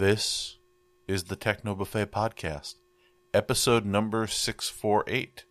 [0.00, 0.56] This
[1.06, 2.76] is the Techno Buffet Podcast,
[3.34, 5.44] episode number 648,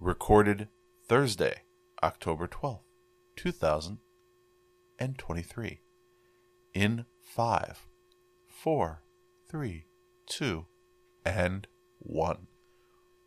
[0.00, 0.66] recorded
[1.06, 1.62] Thursday,
[2.02, 2.80] October 12th,
[3.36, 5.80] 2023.
[6.74, 7.86] In 5,
[8.48, 9.04] 4,
[9.48, 9.86] 3,
[10.26, 10.66] 2,
[11.24, 11.68] and
[12.00, 12.48] 1.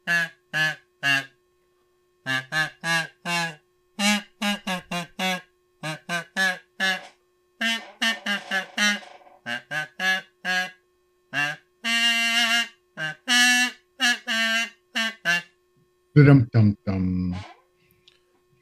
[16.15, 17.37] Dum dum dum.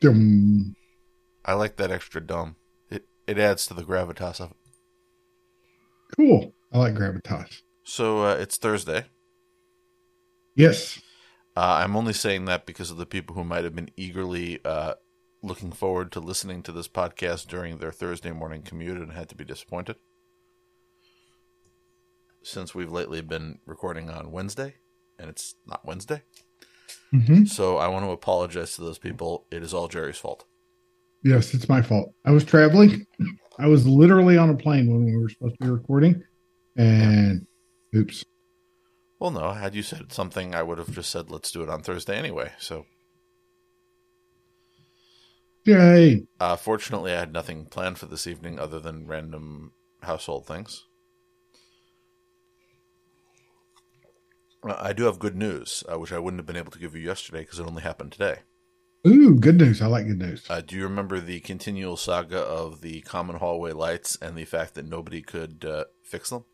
[0.00, 0.74] Dum.
[1.45, 2.56] I like that extra dumb.
[2.91, 4.56] It it adds to the gravitas of it.
[6.16, 6.55] Cool.
[6.72, 7.62] I like gravitas.
[7.84, 9.05] So uh, it's Thursday.
[10.55, 11.00] Yes.
[11.55, 14.95] Uh, I'm only saying that because of the people who might have been eagerly uh,
[15.42, 19.34] looking forward to listening to this podcast during their Thursday morning commute and had to
[19.34, 19.97] be disappointed.
[22.42, 24.77] Since we've lately been recording on Wednesday,
[25.19, 26.22] and it's not Wednesday.
[27.11, 29.47] hmm So I want to apologize to those people.
[29.50, 30.47] It is all Jerry's fault.
[31.22, 32.14] Yes, it's my fault.
[32.25, 33.06] I was traveling.
[33.59, 36.22] I was literally on a plane when we were supposed to be recording,
[36.77, 37.47] and
[37.94, 38.25] oops.
[39.23, 41.84] Well, no, had you said something, I would have just said, let's do it on
[41.84, 42.51] Thursday anyway.
[42.59, 42.87] So,
[45.65, 46.27] Yay!
[46.41, 50.87] uh, fortunately, I had nothing planned for this evening other than random household things.
[54.69, 56.97] Uh, I do have good news, uh, which I wouldn't have been able to give
[56.97, 58.39] you yesterday because it only happened today.
[59.06, 59.81] Ooh, good news.
[59.81, 60.50] I like good news.
[60.50, 64.75] Uh, do you remember the continual saga of the common hallway lights and the fact
[64.75, 66.45] that nobody could uh, fix them?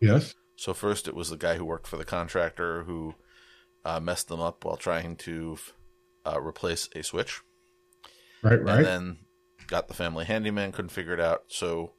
[0.00, 0.34] Yes.
[0.62, 3.16] So first, it was the guy who worked for the contractor who
[3.84, 5.58] uh, messed them up while trying to
[6.24, 7.40] uh, replace a switch,
[8.42, 8.62] Right.
[8.62, 8.76] right.
[8.76, 9.18] and then
[9.66, 11.46] got the family handyman couldn't figure it out.
[11.48, 11.94] So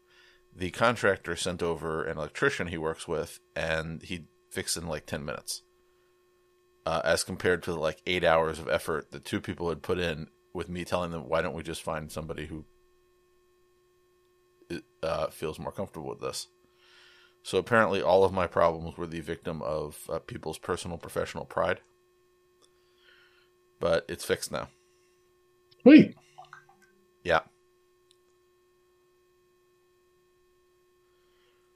[0.55, 5.07] the contractor sent over an electrician he works with, and he fixed it in like
[5.07, 5.63] ten minutes.
[6.85, 9.99] Uh, as compared to the like eight hours of effort that two people had put
[9.99, 12.63] in, with me telling them, "Why don't we just find somebody who
[15.01, 16.47] uh, feels more comfortable with this?"
[17.43, 21.81] So apparently, all of my problems were the victim of uh, people's personal professional pride.
[23.81, 24.69] But it's fixed now.
[25.81, 26.15] Sweet.
[27.23, 27.41] Yeah.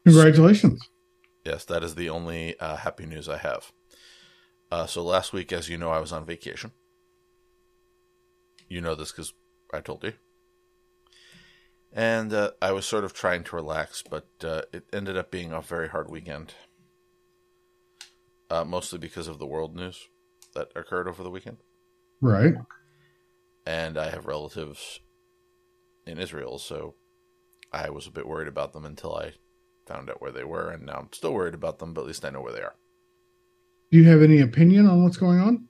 [0.05, 0.87] Congratulations.
[1.43, 3.73] Yes, that is the only uh, happy news I have.
[4.71, 6.71] Uh, so last week, as you know, I was on vacation.
[8.69, 9.33] You know this because
[9.73, 10.13] I told you.
[11.97, 15.51] And uh, I was sort of trying to relax, but uh, it ended up being
[15.51, 16.53] a very hard weekend.
[18.51, 20.07] Uh, mostly because of the world news
[20.53, 21.57] that occurred over the weekend.
[22.21, 22.53] Right.
[23.65, 24.99] and I have relatives
[26.05, 26.93] in Israel, so
[27.73, 29.33] I was a bit worried about them until I
[29.87, 32.23] found out where they were, and now I'm still worried about them, but at least
[32.23, 32.75] I know where they are.
[33.91, 35.67] Do you have any opinion on what's going on?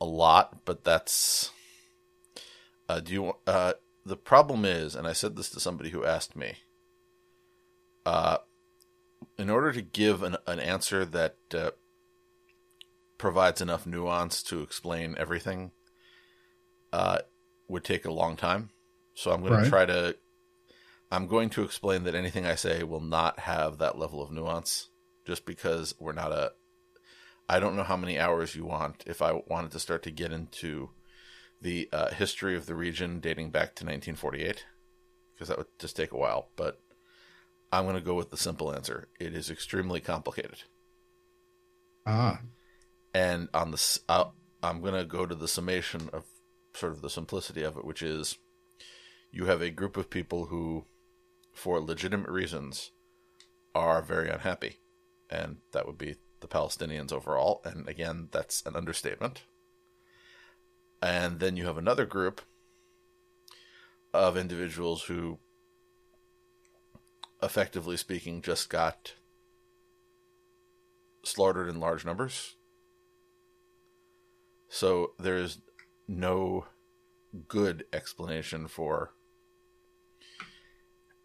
[0.00, 1.50] A lot, but that's.
[2.88, 3.32] Uh, do you?
[3.46, 6.56] Uh, the problem is, and I said this to somebody who asked me.
[8.04, 8.38] Uh,
[9.38, 11.70] in order to give an an answer that uh,
[13.16, 15.70] provides enough nuance to explain everything,
[16.92, 17.18] uh,
[17.68, 18.70] would take a long time.
[19.14, 19.64] So I'm going Right.
[19.64, 20.16] to try to.
[21.10, 24.88] I'm going to explain that anything I say will not have that level of nuance,
[25.26, 26.52] just because we're not a.
[27.48, 29.04] I don't know how many hours you want.
[29.06, 30.90] If I wanted to start to get into
[31.62, 34.64] the uh, history of the region dating back to 1948,
[35.34, 36.50] because that would just take a while.
[36.56, 36.80] But
[37.72, 39.08] I'm going to go with the simple answer.
[39.18, 40.64] It is extremely complicated
[42.04, 42.40] Ah,
[43.14, 46.24] and on the I'll, I'm going to go to the summation of
[46.74, 48.38] sort of the simplicity of it, which is
[49.30, 50.86] you have a group of people who,
[51.52, 52.90] for legitimate reasons,
[53.74, 54.78] are very unhappy,
[55.30, 57.62] and that would be the Palestinians overall.
[57.64, 59.44] And again, that's an understatement.
[61.02, 62.40] And then you have another group
[64.14, 65.38] of individuals who,
[67.42, 69.14] effectively speaking, just got
[71.24, 72.54] slaughtered in large numbers.
[74.68, 75.58] So there's
[76.06, 76.66] no
[77.48, 79.12] good explanation for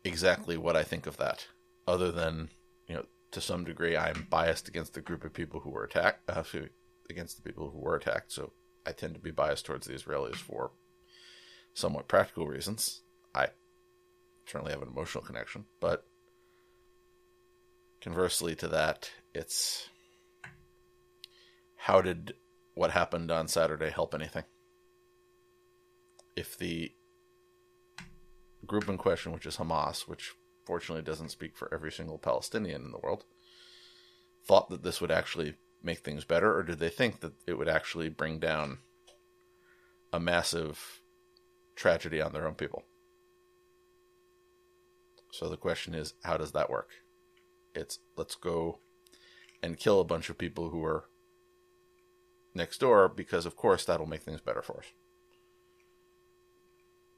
[0.03, 1.47] exactly what I think of that,
[1.87, 2.49] other than
[2.87, 6.29] you know to some degree I'm biased against the group of people who were attacked,
[6.29, 6.43] uh,
[7.09, 8.31] against the people who were attacked.
[8.31, 8.53] So
[8.87, 10.71] I tend to be biased towards the Israelis for
[11.73, 13.01] somewhat practical reasons.
[13.35, 13.49] I
[14.45, 16.05] certainly have an emotional connection, but
[17.99, 19.89] conversely to that, it's
[21.75, 22.35] how did
[22.75, 24.45] what happened on Saturday help anything?
[26.37, 26.93] If the
[28.65, 30.33] group in question, which is Hamas, which
[30.65, 33.25] fortunately doesn't speak for every single Palestinian in the world,
[34.45, 37.69] thought that this would actually make things better, or did they think that it would
[37.69, 38.79] actually bring down
[40.11, 41.01] a massive
[41.75, 42.83] tragedy on their own people?
[45.31, 46.89] So the question is, how does that work?
[47.75, 48.79] It's let's go
[49.61, 51.05] and kill a bunch of people who are
[52.55, 54.85] next door because, of course, that'll make things better for us.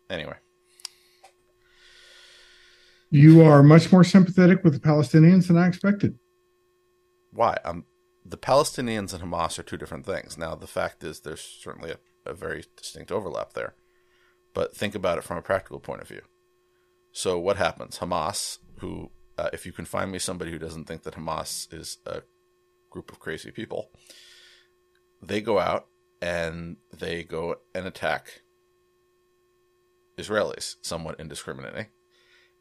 [0.10, 0.36] Anyway.
[3.12, 6.20] You are much more sympathetic with the Palestinians than I expected.
[7.32, 7.58] Why?
[7.66, 7.86] Um,
[8.30, 10.38] the Palestinians and Hamas are two different things.
[10.38, 11.98] Now, the fact is, there's certainly a,
[12.30, 13.74] a very distinct overlap there.
[14.54, 16.22] But think about it from a practical point of view.
[17.12, 18.00] So, what happens?
[18.00, 21.98] Hamas, who, uh, if you can find me somebody who doesn't think that Hamas is
[22.06, 22.22] a
[22.90, 23.90] group of crazy people,
[25.22, 25.88] they go out
[26.22, 28.42] and they go and attack
[30.18, 31.88] Israelis somewhat indiscriminately.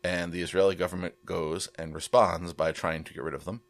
[0.02, 3.62] And the Israeli government goes and responds by trying to get rid of them.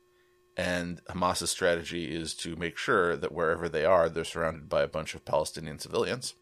[0.58, 4.88] And Hamas's strategy is to make sure that wherever they are, they're surrounded by a
[4.88, 6.34] bunch of Palestinian civilians.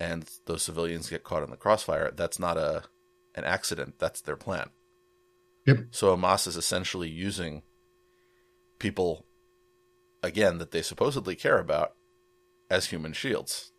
[0.00, 2.10] And those civilians get caught in the crossfire.
[2.10, 2.82] That's not a
[3.36, 4.00] an accident.
[4.00, 4.70] That's their plan.
[5.64, 5.78] Yep.
[5.92, 7.62] So Hamas is essentially using
[8.80, 9.26] people
[10.20, 11.94] again that they supposedly care about
[12.68, 13.70] as human shields.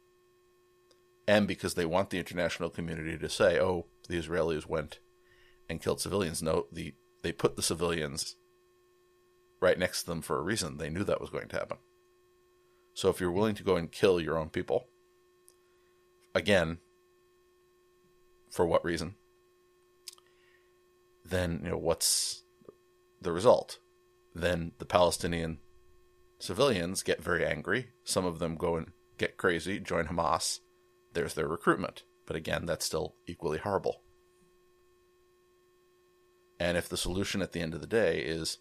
[1.27, 4.99] And because they want the international community to say, "Oh, the Israelis went
[5.67, 8.37] and killed civilians." No, the they put the civilians
[9.65, 10.77] right next to them for a reason.
[10.77, 11.77] They knew that was going to happen.
[12.93, 14.85] So if you're willing to go and kill your own people,
[16.35, 16.77] again,
[18.51, 19.15] for what reason?
[21.25, 22.43] Then, you know, what's
[23.19, 23.79] the result?
[24.35, 25.57] Then the Palestinian
[26.37, 27.87] civilians get very angry.
[28.03, 30.59] Some of them go and get crazy, join Hamas.
[31.13, 32.03] There's their recruitment.
[32.27, 34.03] But again, that's still equally horrible.
[36.59, 38.59] And if the solution at the end of the day is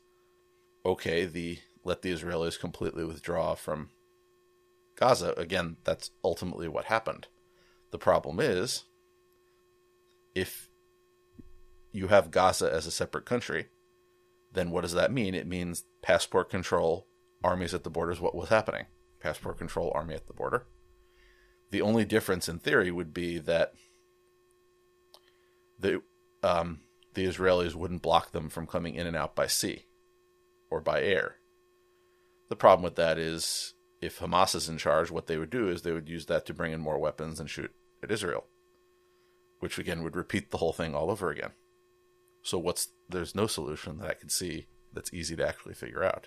[0.85, 3.91] okay, the let the Israelis completely withdraw from
[4.97, 7.27] Gaza, again, that's ultimately what happened.
[7.91, 8.85] The problem is
[10.35, 10.69] if
[11.93, 13.67] you have Gaza as a separate country,
[14.53, 15.35] then what does that mean?
[15.35, 17.07] It means passport control,
[17.43, 18.87] armies at the border is what was happening.
[19.21, 20.67] Passport control, army at the border.
[21.71, 23.75] The only difference in theory would be that
[25.79, 26.03] the
[26.43, 26.81] um,
[27.15, 29.87] the Israelis wouldn't block them from coming in and out by sea
[30.75, 31.37] or by air.
[32.49, 35.82] The problem with that is if Hamas is in charge, what they would do is
[35.82, 37.73] they would use that to bring in more weapons and shoot
[38.03, 38.47] at Israel,
[39.61, 41.53] which again would repeat the whole thing all over again.
[42.43, 46.26] So what's there's no solution that I can see that's easy to actually figure out.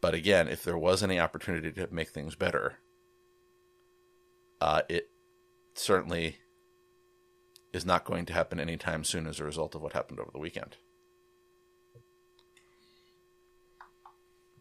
[0.00, 2.78] But again, if there was any opportunity to make things better,
[4.60, 5.10] uh, it
[5.74, 6.38] certainly
[7.74, 10.38] is not going to happen anytime soon as a result of what happened over the
[10.38, 10.76] weekend.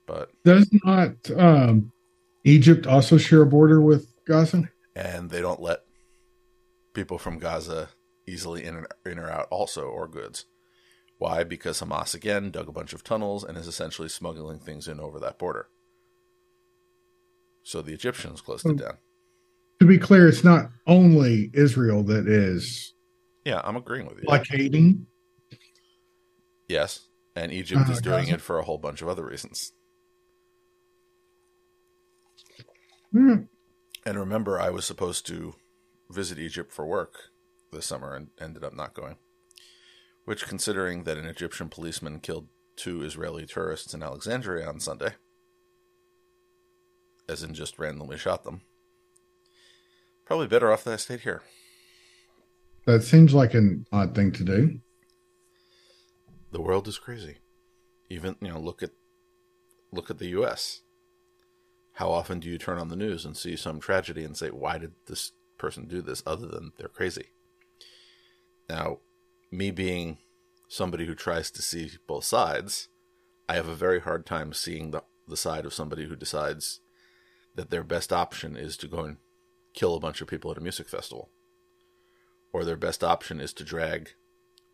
[0.05, 1.91] But does not um,
[2.43, 4.69] Egypt also share a border with Gaza?
[4.95, 5.79] And they don't let
[6.93, 7.89] people from Gaza
[8.27, 10.45] easily in, and, in or out, also, or goods.
[11.17, 11.43] Why?
[11.43, 15.19] Because Hamas again dug a bunch of tunnels and is essentially smuggling things in over
[15.19, 15.67] that border.
[17.63, 18.77] So the Egyptians closed it hmm.
[18.77, 18.97] down.
[19.79, 22.93] To be clear, it's not only Israel that is.
[23.43, 24.23] Yeah, I'm agreeing with you.
[24.25, 25.07] Blockading.
[26.67, 28.35] Yes, and Egypt uh, is doing Gaza.
[28.35, 29.73] it for a whole bunch of other reasons.
[33.15, 33.47] Mm.
[34.05, 35.55] And remember, I was supposed to
[36.09, 37.31] visit Egypt for work
[37.71, 39.15] this summer and ended up not going.
[40.25, 45.13] Which, considering that an Egyptian policeman killed two Israeli tourists in Alexandria on Sunday,
[47.29, 48.61] as in just randomly shot them,
[50.25, 51.43] probably better off that I stayed here.
[52.85, 54.79] That seems like an odd thing to do.
[56.51, 57.37] The world is crazy.
[58.09, 58.91] Even you know, look at
[59.91, 60.81] look at the U.S.
[61.95, 64.77] How often do you turn on the news and see some tragedy and say, why
[64.77, 67.29] did this person do this other than they're crazy?
[68.67, 68.99] Now,
[69.49, 70.17] me being
[70.67, 72.89] somebody who tries to see both sides,
[73.47, 76.81] I have a very hard time seeing the, the side of somebody who decides
[77.55, 79.17] that their best option is to go and
[79.73, 81.29] kill a bunch of people at a music festival.
[82.51, 84.09] Or their best option is to drag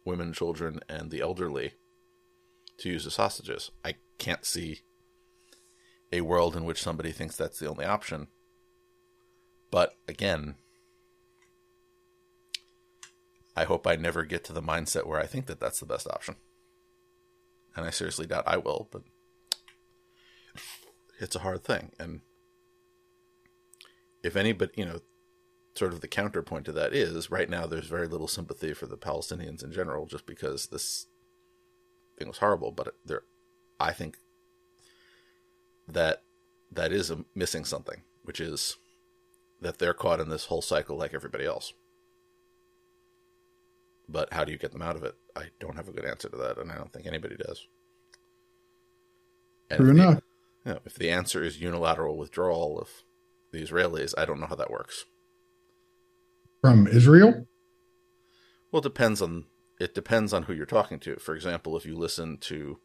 [0.03, 1.73] women, children, and the elderly
[2.77, 3.69] to use as hostages.
[3.85, 4.79] I can't see
[6.11, 8.27] a world in which somebody thinks that's the only option.
[9.69, 10.55] But again,
[13.55, 16.07] I hope I never get to the mindset where I think that that's the best
[16.07, 16.35] option.
[17.75, 19.03] And I seriously doubt I will, but
[21.19, 21.91] it's a hard thing.
[21.99, 22.21] And
[24.23, 24.99] if anybody, you know,
[25.75, 28.97] sort of the counterpoint to that is right now there's very little sympathy for the
[28.97, 31.07] Palestinians in general, just because this
[32.17, 32.71] thing was horrible.
[32.71, 33.23] But there,
[33.79, 34.17] I think
[35.93, 36.23] that
[36.71, 38.77] that is a, missing something, which is
[39.61, 41.73] that they're caught in this whole cycle like everybody else.
[44.09, 45.15] But how do you get them out of it?
[45.35, 47.65] I don't have a good answer to that, and I don't think anybody does.
[49.69, 50.15] And True enough.
[50.15, 52.89] The, you know, if the answer is unilateral withdrawal of
[53.51, 55.05] the Israelis, I don't know how that works.
[56.61, 57.47] From Israel?
[58.71, 59.45] Well, it depends on
[59.79, 61.15] it depends on who you're talking to.
[61.15, 62.79] For example, if you listen to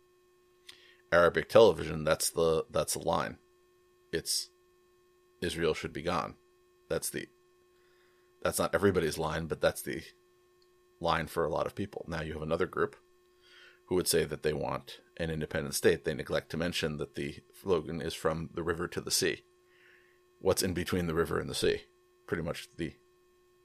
[1.16, 3.38] Arabic television, that's the that's the line.
[4.12, 4.50] It's
[5.40, 6.34] Israel should be gone.
[6.90, 7.26] That's the
[8.42, 10.02] that's not everybody's line, but that's the
[11.00, 12.04] line for a lot of people.
[12.06, 12.96] Now you have another group
[13.86, 16.04] who would say that they want an independent state.
[16.04, 19.42] They neglect to mention that the slogan is from the river to the sea.
[20.38, 21.82] What's in between the river and the sea?
[22.26, 22.92] Pretty much the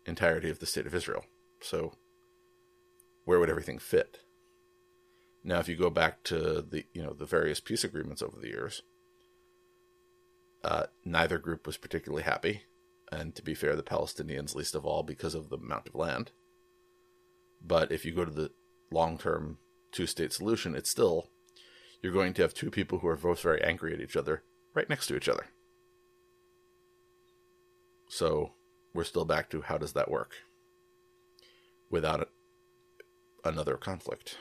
[0.05, 1.25] entirety of the state of Israel.
[1.59, 1.95] So
[3.25, 4.19] where would everything fit?
[5.43, 8.47] Now if you go back to the you know the various peace agreements over the
[8.47, 8.83] years,
[10.63, 12.63] uh, neither group was particularly happy,
[13.11, 16.31] and to be fair, the Palestinians least of all because of the amount of land.
[17.65, 18.51] But if you go to the
[18.91, 19.57] long term
[19.91, 21.29] two state solution, it's still
[22.01, 24.43] you're going to have two people who are both very angry at each other
[24.73, 25.47] right next to each other.
[28.07, 28.53] So
[28.93, 30.33] we're still back to how does that work
[31.89, 32.29] without
[33.43, 34.37] another conflict.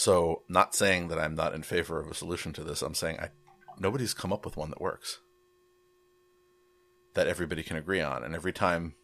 [0.00, 3.20] So, not saying that I'm not in favor of a solution to this, I'm saying
[3.20, 3.28] I
[3.78, 5.20] nobody's come up with one that works.
[7.12, 8.24] That everybody can agree on.
[8.24, 8.94] And every time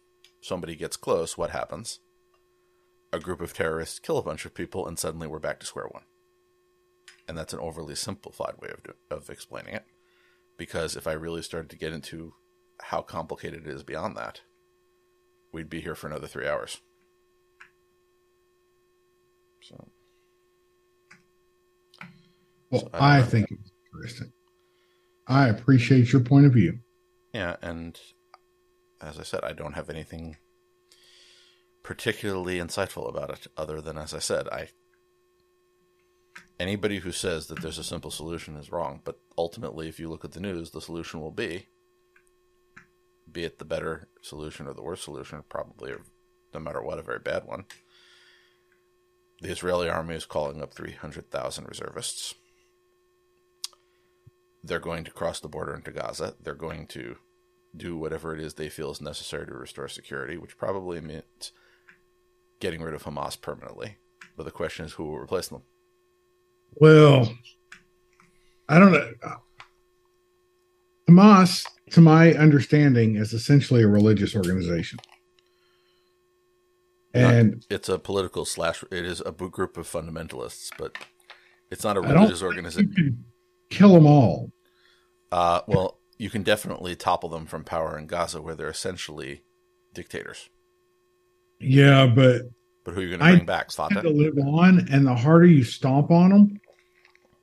[0.41, 1.99] somebody gets close, what happens?
[3.13, 5.85] A group of terrorists kill a bunch of people, and suddenly we're back to square
[5.91, 6.05] one.
[7.27, 9.85] And that's an overly simplified way of, do, of explaining it.
[10.57, 12.33] Because if I really started to get into
[12.81, 14.41] how complicated it is beyond that,
[15.51, 16.81] we'd be here for another three hours.
[19.61, 19.89] So.
[22.69, 24.31] Well, so I, I think it's interesting.
[25.27, 26.79] I appreciate your point of view.
[27.33, 27.99] Yeah, and
[29.01, 30.37] as I said, I don't have anything
[31.83, 34.69] particularly insightful about it, other than as I said, I
[36.59, 39.01] anybody who says that there's a simple solution is wrong.
[39.03, 41.67] But ultimately, if you look at the news, the solution will be,
[43.31, 45.93] be it the better solution or the worse solution, probably,
[46.53, 47.65] no matter what, a very bad one.
[49.41, 52.33] The Israeli army is calling up 300,000 reservists.
[54.63, 56.35] They're going to cross the border into Gaza.
[56.41, 57.17] They're going to
[57.75, 61.51] do whatever it is they feel is necessary to restore security, which probably means
[62.59, 63.97] getting rid of Hamas permanently.
[64.35, 65.61] But the question is who will replace them?
[66.75, 67.31] Well,
[68.67, 69.11] I don't know.
[71.09, 74.99] Hamas, to my understanding, is essentially a religious organization.
[77.13, 80.97] And not, it's a political slash, it is a group of fundamentalists, but
[81.71, 83.23] it's not a religious organization.
[83.69, 84.51] Kill them all.
[85.31, 89.43] Uh, well, you can definitely topple them from power in Gaza, where they're essentially
[89.93, 90.49] dictators.
[91.59, 92.43] Yeah, but
[92.83, 93.71] but who are you going to bring I back?
[93.71, 96.61] Fatah to live on, and the harder you stomp on them,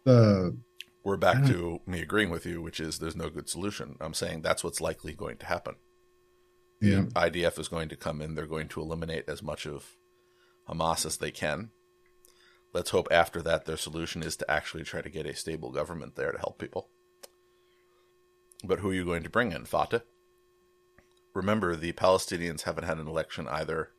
[0.04, 0.56] the
[1.02, 3.96] we're back to me agreeing with you, which is there's no good solution.
[4.00, 5.74] I'm saying that's what's likely going to happen.
[6.80, 8.34] Yeah, the IDF is going to come in.
[8.34, 9.96] They're going to eliminate as much of
[10.68, 11.70] Hamas as they can.
[12.74, 16.16] Let's hope after that their solution is to actually try to get a stable government
[16.16, 16.88] there to help people.
[18.64, 19.64] But who are you going to bring in?
[19.64, 20.02] Fatah?
[21.34, 23.90] Remember, the Palestinians haven't had an election either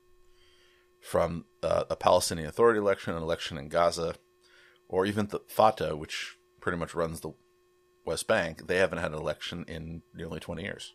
[1.00, 4.16] from uh, a Palestinian Authority election, an election in Gaza,
[4.90, 7.32] or even the Fatah, which pretty much runs the
[8.04, 8.68] West Bank.
[8.68, 10.94] They haven't had an election in nearly 20 years.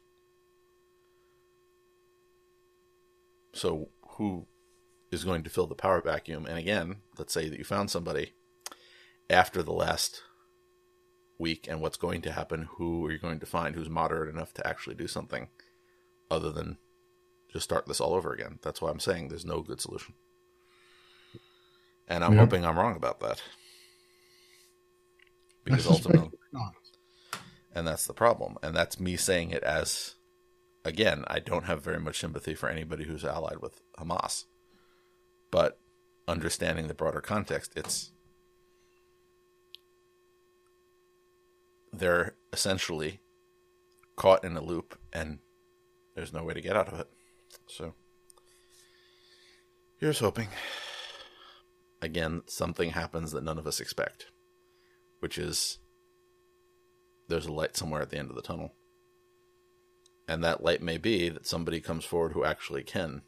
[3.52, 4.46] So, who
[5.10, 6.46] is going to fill the power vacuum?
[6.46, 8.32] And again, let's say that you found somebody
[9.28, 10.22] after the last
[11.38, 14.52] week and what's going to happen, who are you going to find who's moderate enough
[14.54, 15.48] to actually do something
[16.30, 16.78] other than
[17.52, 18.58] just start this all over again?
[18.62, 20.14] That's why I'm saying there's no good solution.
[22.06, 22.40] And I'm yeah.
[22.40, 23.40] hoping I'm wrong about that.
[25.64, 26.30] Because ultimately,
[27.74, 28.56] and that's the problem.
[28.62, 30.16] And that's me saying it as,
[30.84, 34.44] again, I don't have very much sympathy for anybody who's allied with Hamas.
[35.50, 35.78] But
[36.28, 38.12] understanding the broader context, it's
[41.92, 43.20] they're essentially
[44.16, 45.38] caught in a loop and
[46.14, 47.08] there's no way to get out of it.
[47.66, 47.94] So
[49.98, 50.48] here's hoping.
[52.02, 54.26] Again, something happens that none of us expect,
[55.18, 55.78] which is
[57.28, 58.74] there's a light somewhere at the end of the tunnel.
[60.26, 63.22] And that light may be that somebody comes forward who actually can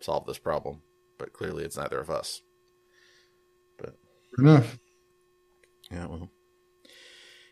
[0.00, 0.82] solve this problem,
[1.18, 2.42] but clearly it's neither of us.
[3.76, 3.96] But
[4.36, 4.78] Fair enough.
[5.90, 6.30] yeah, well.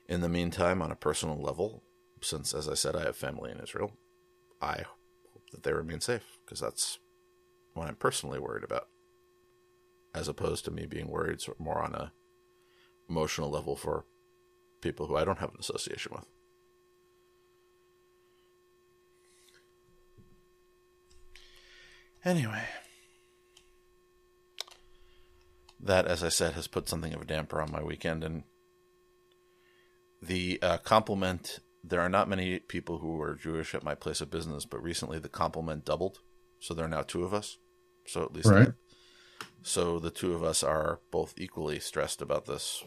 [0.08, 1.82] In the meantime, on a personal level,
[2.22, 3.92] since as I said, I have family in Israel,
[4.62, 4.84] I
[5.32, 6.98] hope that they remain safe because that's
[7.74, 8.88] what I'm personally worried about,
[10.14, 12.12] as opposed to me being worried sort of more on a
[13.08, 14.04] emotional level for
[14.80, 16.26] people who I don't have an association with.
[22.24, 22.64] Anyway,
[25.80, 28.24] that, as I said, has put something of a damper on my weekend.
[28.24, 28.44] And
[30.22, 34.30] the uh, complement there are not many people who are Jewish at my place of
[34.30, 36.18] business, but recently the compliment doubled.
[36.58, 37.58] So there are now two of us.
[38.06, 38.48] So at least.
[38.48, 38.72] Right.
[39.62, 42.82] so the two of us are both equally stressed about this.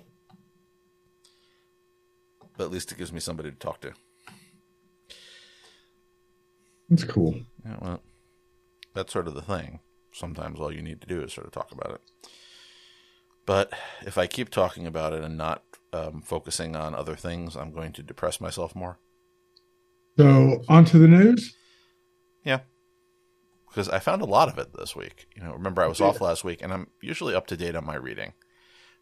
[2.57, 3.93] But at least it gives me somebody to talk to.
[6.89, 7.35] That's cool.
[7.63, 8.01] Yeah, well,
[8.93, 9.79] that's sort of the thing.
[10.11, 12.29] Sometimes all you need to do is sort of talk about it.
[13.49, 13.73] But
[14.05, 17.93] if I keep talking about it and not um, focusing on other things, I'm going
[17.93, 18.99] to depress myself more.
[20.19, 21.55] So on to the news.
[22.43, 22.59] Yeah.
[23.67, 25.25] Because I found a lot of it this week.
[25.35, 27.87] You know, remember I was off last week and I'm usually up to date on
[27.87, 28.33] my reading.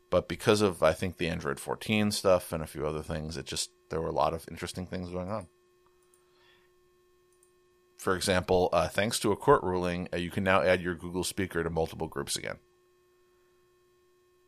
[0.09, 3.47] But because of I think the Android 14 stuff and a few other things, it
[3.47, 5.47] just there were a lot of interesting things going on.
[7.97, 11.25] For example, uh, thanks to a court ruling, uh, you can now add your Google
[11.25, 12.59] Speaker to multiple groups again.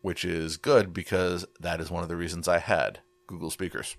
[0.02, 3.98] Which is good because that is one of the reasons I had Google Speakers.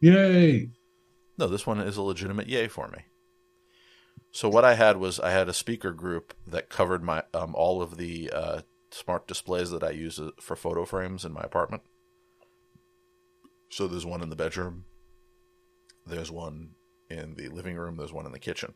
[0.00, 0.70] Yay.
[1.38, 3.04] No, this one is a legitimate yay for me.
[4.32, 7.82] So what I had was I had a speaker group that covered my um, all
[7.82, 11.82] of the uh, smart displays that I use uh, for photo frames in my apartment.
[13.68, 14.86] So there's one in the bedroom,
[16.06, 16.70] there's one
[17.08, 18.74] in the living room, there's one in the kitchen,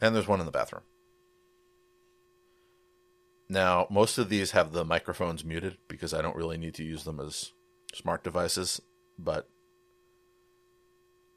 [0.00, 0.82] and there's one in the bathroom.
[3.48, 7.04] Now, most of these have the microphones muted because I don't really need to use
[7.04, 7.52] them as
[7.92, 8.80] smart devices,
[9.18, 9.48] but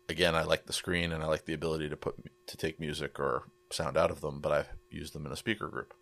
[0.10, 2.16] again, I like the screen and I like the ability to put
[2.48, 5.68] to take music or sound out of them, but I use them in a speaker
[5.68, 5.94] group.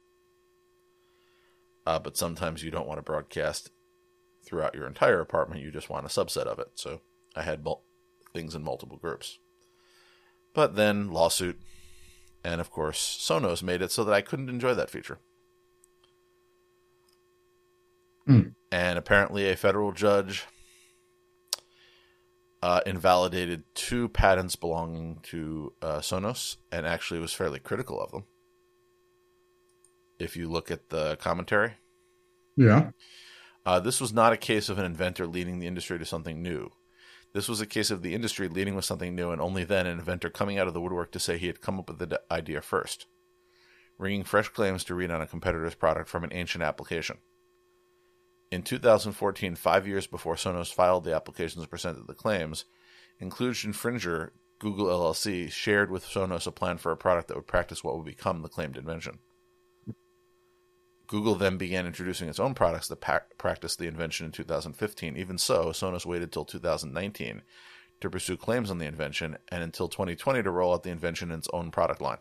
[1.86, 3.72] Uh, but sometimes you don't want to broadcast
[4.44, 6.72] throughout your entire apartment; you just want a subset of it.
[6.76, 7.02] So
[7.36, 7.84] I had mul-
[8.34, 9.40] things in multiple groups.
[10.54, 11.60] But then lawsuit,
[12.46, 15.18] and of course Sonos made it so that I couldn't enjoy that feature.
[18.28, 18.50] Hmm.
[18.72, 20.46] And apparently, a federal judge
[22.62, 28.26] uh, invalidated two patents belonging to uh, Sonos and actually was fairly critical of them.
[30.18, 31.74] If you look at the commentary,
[32.56, 32.92] Yeah.
[33.66, 36.72] uh, this was not a case of an inventor leading the industry to something new.
[37.36, 40.00] This was a case of the industry leading with something new, and only then an
[40.00, 42.62] inventor coming out of the woodwork to say he had come up with the idea
[42.62, 43.08] first,
[44.00, 47.18] bringing fresh claims to read on a competitor's product from an ancient application.
[48.52, 52.64] In 2014, five years before Sonos filed the applications presented the claims,
[53.20, 57.84] included infringer Google LLC shared with Sonos a plan for a product that would practice
[57.84, 59.20] what would become the claimed invention.
[61.08, 65.18] Google then began introducing its own products that pa- practiced the invention in 2015.
[65.18, 67.42] Even so, Sonos waited till 2019
[68.02, 71.40] to pursue claims on the invention and until 2020 to roll out the invention in
[71.40, 72.18] its own product line.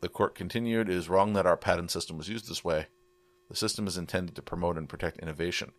[0.00, 2.86] The court continued, It is wrong that our patent system was used this way.
[3.48, 5.72] The system is intended to promote and protect innovation.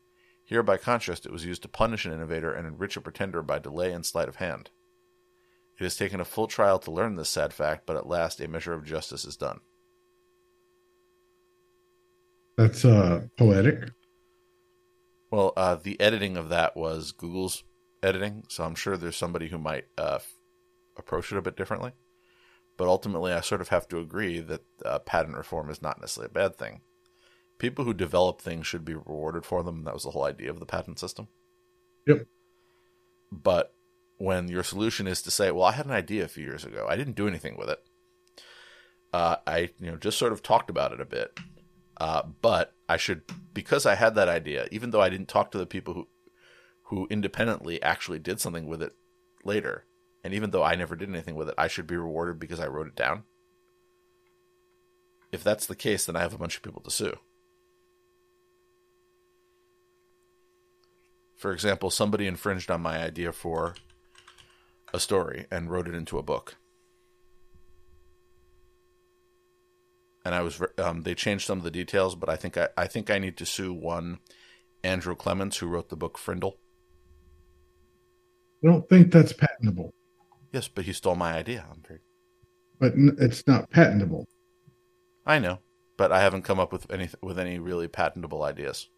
[0.46, 3.60] Here, by contrast, it was used to punish an innovator and enrich a pretender by
[3.60, 4.70] delay and sleight of hand.
[5.80, 8.48] It has taken a full trial to learn this sad fact, but at last a
[8.48, 9.62] measure of justice is done.
[12.58, 13.92] That's uh poetic.
[15.32, 17.64] Well, uh, the editing of that was Google's
[18.04, 20.20] editing, so I'm sure there's somebody who might uh,
[20.96, 21.94] approach it a bit differently.
[22.78, 26.30] But ultimately, I sort of have to agree that uh, patent reform is not necessarily
[26.30, 26.82] a bad thing.
[27.58, 29.86] People who develop things should be rewarded for them.
[29.86, 31.30] That was the whole idea of the patent system.
[32.06, 32.28] Yep.
[33.32, 33.74] But
[34.18, 36.86] when your solution is to say, "Well, I had an idea a few years ago.
[36.88, 37.84] I didn't do anything with it.
[39.12, 41.40] Uh, I, you know, just sort of talked about it a bit."
[41.98, 43.22] Uh, but I should,
[43.54, 46.08] because I had that idea, even though I didn't talk to the people who,
[46.84, 48.96] who independently actually did something with it
[49.44, 49.86] later,
[50.24, 52.68] and even though I never did anything with it, I should be rewarded because I
[52.68, 53.24] wrote it down.
[55.32, 57.18] If that's the case, then I have a bunch of people to sue.
[61.36, 63.76] For example, somebody infringed on my idea for
[64.94, 66.56] a story and wrote it into a book.
[70.26, 72.88] And I was um, they changed some of the details, but I think I, I
[72.88, 74.20] think I need to sue one
[74.84, 76.58] Andrew Clements who wrote the book Frindle.
[78.64, 79.94] I don't think that's patentable.
[80.52, 81.66] Yes, but he stole my idea.
[81.70, 82.00] I'm very...
[82.80, 84.26] But it's not patentable.
[85.26, 85.60] I know,
[85.98, 88.90] but I haven't come up with any with any really patentable ideas.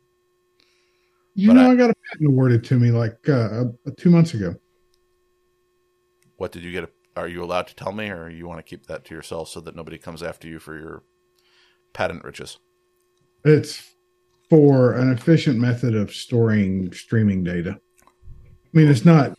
[1.34, 3.66] You but know, I, I, got a patent awarded to me like uh,
[3.98, 4.56] two months ago.
[6.38, 6.92] What did you get?
[7.16, 9.62] Are you allowed to tell me, or you want to keep that to yourself so
[9.62, 11.04] that nobody comes after you for your
[11.96, 12.60] patent riches?
[13.44, 13.96] It's
[14.50, 17.80] for an efficient method of storing streaming data.
[18.06, 19.38] I mean, it's not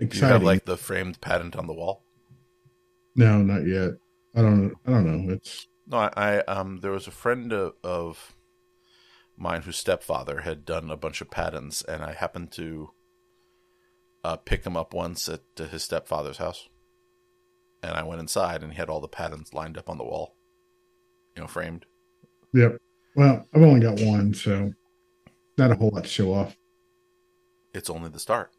[0.00, 0.28] exciting.
[0.28, 2.04] You have like the framed patent on the wall?
[3.14, 3.90] No, not yet.
[4.34, 4.74] I don't.
[4.86, 5.34] I don't know.
[5.34, 5.98] It's no.
[5.98, 6.80] I, I um.
[6.80, 8.34] There was a friend of, of
[9.36, 12.90] mine whose stepfather had done a bunch of patents, and I happened to
[14.24, 16.68] uh, pick him up once at his stepfather's house.
[17.82, 20.36] And I went inside, and he had all the patents lined up on the wall,
[21.36, 21.86] you know, framed.
[22.52, 22.78] Yep.
[23.14, 24.72] Well, I've only got one, so
[25.58, 26.56] not a whole lot to show off.
[27.74, 28.52] It's only the start.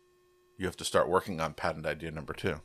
[0.57, 2.61] You have to start working on patent idea number two.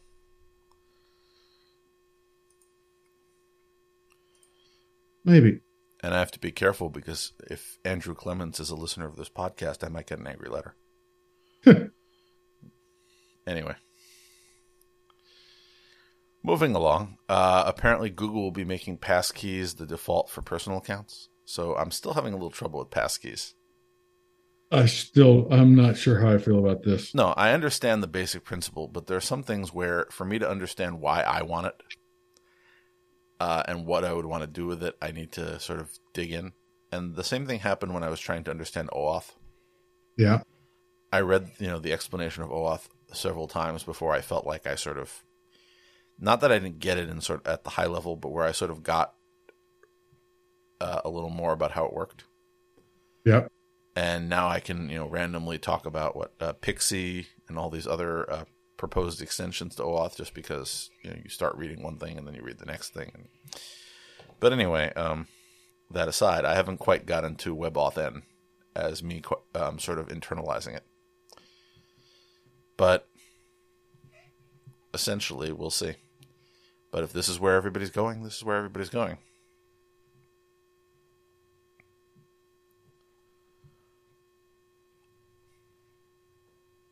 [5.25, 5.61] Maybe.
[6.03, 9.29] And I have to be careful because if Andrew Clements is a listener of this
[9.29, 10.77] podcast, I might get an angry letter.
[13.47, 13.75] anyway.
[16.47, 21.29] Moving along, uh, apparently Google will be making passkeys the default for personal accounts.
[21.45, 23.55] So I'm still having a little trouble with passkeys.
[24.71, 27.17] I still, I'm not sure how I feel about this.
[27.17, 30.49] No, I understand the basic principle, but there are some things where, for me to
[30.49, 31.83] understand why I want it,
[33.41, 35.91] uh, and what I would want to do with it, I need to sort of
[36.15, 36.53] dig in.
[36.93, 39.33] And the same thing happened when I was trying to understand OAuth.
[40.17, 40.43] Yeah.
[41.13, 44.77] I read, you know, the explanation of OAuth several times before I felt like I
[44.77, 45.25] sort of,
[46.19, 48.45] not that I didn't get it in sort of at the high level, but where
[48.45, 49.15] I sort of got
[50.81, 52.25] uh, a little more about how it worked.
[53.25, 53.49] Yeah.
[53.95, 57.87] And now I can, you know, randomly talk about what uh, PKCE and all these
[57.87, 58.45] other uh,
[58.77, 62.35] proposed extensions to OAuth just because you know you start reading one thing and then
[62.35, 63.29] you read the next thing.
[64.39, 65.29] But anyway, um,
[65.91, 68.23] that aside, I haven't quite gotten to WebAuthn
[68.75, 69.23] as me
[69.55, 70.85] um, sort of internalizing it.
[72.77, 73.09] But
[74.93, 75.95] essentially, we'll see.
[76.97, 79.19] But if this is where everybody's going, this is where everybody's going.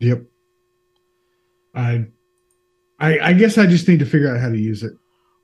[0.01, 0.25] Yep.
[1.75, 2.09] I,
[2.99, 4.93] I, I guess I just need to figure out how to use it.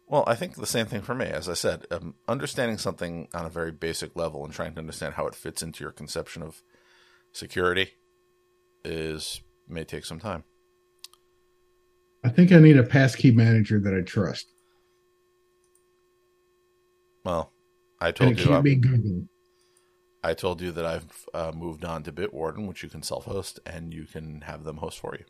[0.06, 1.24] Well, I think the same thing for me.
[1.24, 5.14] As I said, um, understanding something on a very basic level and trying to understand
[5.14, 6.62] how it fits into your conception of
[7.32, 7.92] security
[8.84, 10.44] is may take some time.
[12.22, 14.52] I think I need a passkey manager that I trust.
[17.24, 17.52] Well,
[18.00, 19.26] I told you can't be Google.
[20.22, 23.94] I told you that I've uh, moved on to Bitwarden, which you can self-host, and
[23.94, 25.24] you can have them host for you.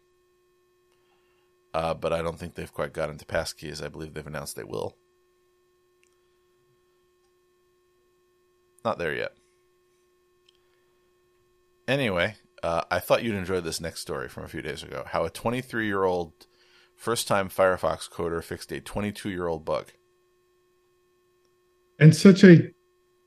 [1.72, 3.83] Uh, but I don't think they've quite gotten to passkeys.
[3.83, 4.96] I believe they've announced they will.
[8.85, 9.35] Not there yet.
[11.87, 15.05] Anyway, uh, I thought you'd enjoy this next story from a few days ago.
[15.07, 16.33] How a 23 year old
[17.00, 19.86] first time Firefox coder fixed a 22 year old bug.
[21.98, 22.70] And such a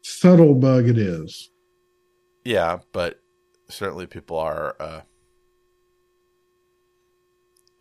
[0.03, 1.49] subtle bug it is.
[2.45, 3.19] Yeah, but
[3.69, 5.01] certainly people are uh,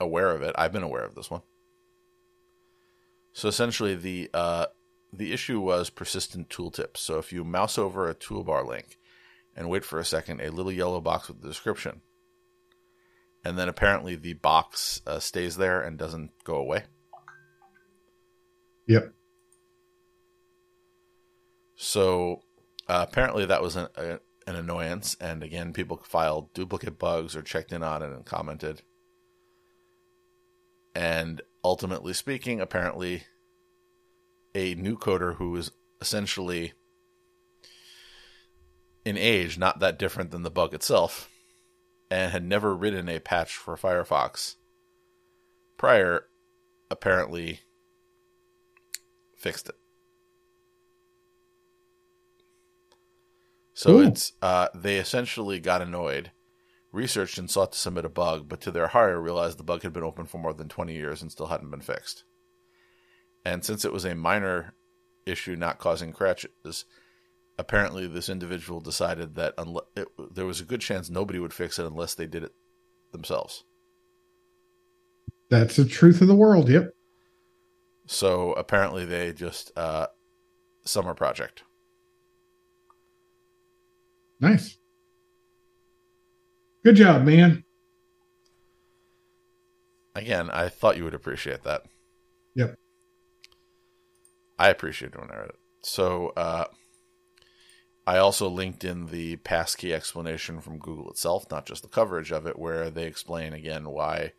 [0.01, 0.55] aware of it.
[0.57, 1.43] I've been aware of this one.
[3.35, 4.67] So essentially, the uh,
[5.13, 6.99] the issue was persistent tooltips.
[6.99, 8.99] So if you mouse over a toolbar link
[9.55, 12.01] and wait for a second, a little yellow box with the description,
[13.45, 16.85] and then apparently the box uh, stays there and doesn't go away.
[18.87, 19.13] Yep.
[21.77, 22.43] So
[22.89, 27.43] uh, apparently that was an, a, an annoyance, and again, people filed duplicate bugs or
[27.43, 28.83] checked in on it and commented.
[30.95, 33.25] And ultimately speaking, apparently,
[34.55, 36.73] a new coder who is essentially
[39.05, 41.32] in age not that different than the bug itself
[42.13, 44.57] and had never written a patch for Firefox
[45.79, 46.27] prior
[46.91, 47.61] apparently
[49.35, 49.77] fixed it.
[53.73, 54.03] So Ooh.
[54.03, 56.33] it's uh, they essentially got annoyed
[56.93, 59.95] researched and sought to submit a bug, but to their horror realized the bug had
[59.95, 62.25] been open for more than 20 years and still hadn't been fixed.
[63.43, 64.75] And since it was a minor
[65.25, 66.85] issue not causing crashes,
[67.63, 71.79] apparently this individual decided that unle- it, there was a good chance nobody would fix
[71.79, 72.53] it unless they did it
[73.13, 73.63] themselves.
[75.49, 76.91] That's the truth of the world, yep.
[78.07, 80.09] So apparently they just uh,
[80.85, 81.63] summer project.
[84.41, 84.77] Nice.
[86.85, 87.63] Good job, man.
[90.17, 91.85] Again, I thought you would appreciate that.
[92.57, 92.75] Yep.
[94.59, 95.59] I appreciate it when I read it.
[95.85, 96.65] So, uh,
[98.07, 102.47] I also linked in the passkey explanation from Google itself, not just the coverage of
[102.47, 104.33] it, where they explain again why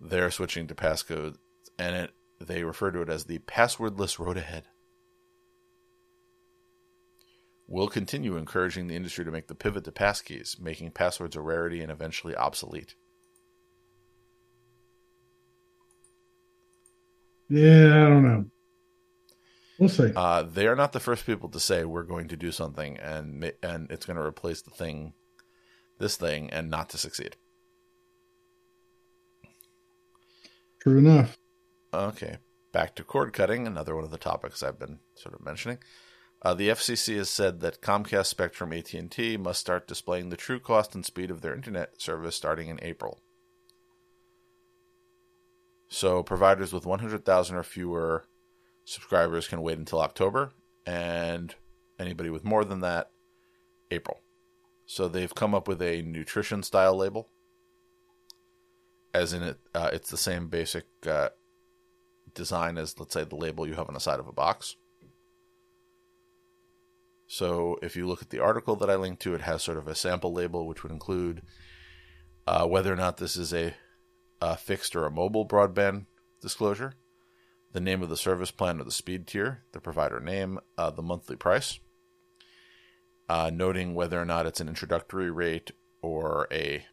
[0.00, 1.36] they're switching to passcode,
[1.78, 2.10] and it
[2.40, 4.64] they refer to it as the passwordless road ahead.
[7.66, 11.80] We'll continue encouraging the industry to make the pivot to passkeys, making passwords a rarity
[11.80, 12.94] and eventually obsolete.
[17.48, 18.50] Yeah, I don't know.
[19.78, 20.12] We'll see.
[20.14, 23.52] Uh, they are not the first people to say we're going to do something and
[23.62, 25.14] and it's going to replace the thing,
[25.98, 27.36] this thing, and not to succeed.
[30.80, 31.36] True enough.
[31.92, 32.36] Okay,
[32.72, 35.78] back to cord cutting, another one of the topics I've been sort of mentioning.
[36.42, 40.94] Uh, the FCC has said that Comcast Spectrum AT&T must start displaying the true cost
[40.94, 43.18] and speed of their internet service starting in April.
[45.88, 48.26] So providers with 100,000 or fewer
[48.84, 50.52] subscribers can wait until October,
[50.86, 51.54] and
[51.98, 53.10] anybody with more than that,
[53.90, 54.20] April.
[54.86, 57.30] So they've come up with a nutrition style label,
[59.14, 61.30] as in it, uh, it's the same basic uh,
[62.34, 64.76] design as, let's say, the label you have on the side of a box.
[67.26, 69.88] So if you look at the article that I linked to, it has sort of
[69.88, 71.42] a sample label, which would include
[72.46, 73.74] uh, whether or not this is a,
[74.42, 76.06] a fixed or a mobile broadband
[76.42, 76.92] disclosure,
[77.74, 81.02] the name of the service plan or the speed tier, the provider name, uh, the
[81.02, 81.80] monthly price,
[83.28, 86.86] uh, noting whether or not it's an introductory rate or a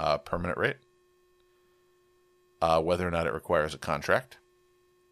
[0.00, 0.78] uh, permanent rate,
[2.60, 4.38] uh, whether or not it requires a contract,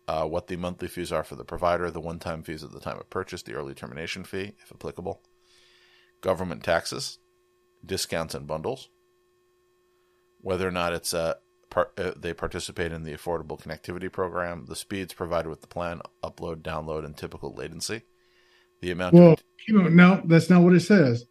[0.08, 2.80] uh, what the monthly fees are for the provider, the one time fees at the
[2.80, 5.22] time of purchase, the early termination fee, if applicable,
[6.22, 7.20] government taxes,
[7.86, 8.88] discounts and bundles,
[10.40, 11.36] whether or not it's a
[11.72, 16.00] part, uh, they participate in the Affordable Connectivity Program, the speeds provided with the plan,
[16.22, 18.02] upload, download, and typical latency,
[18.80, 21.24] the amount Well, of you know, no, that's not what it says.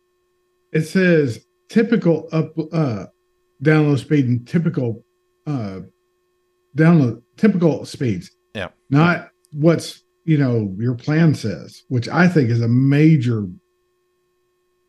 [0.71, 3.05] It says typical up uh
[3.63, 5.05] download speed and typical
[5.47, 5.81] uh
[6.75, 8.31] download typical speeds.
[8.53, 8.69] Yeah.
[8.89, 13.47] Not what's you know your plan says, which I think is a major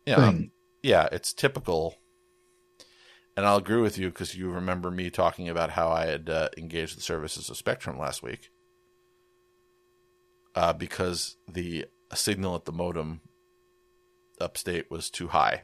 [0.05, 0.51] yeah, thing.
[0.81, 1.95] yeah, it's typical.
[3.35, 6.49] And I'll agree with you because you remember me talking about how I had uh,
[6.57, 8.51] engaged the services of Spectrum last week.
[10.55, 13.21] Uh, because the signal at the modem
[14.39, 15.63] upstate was too high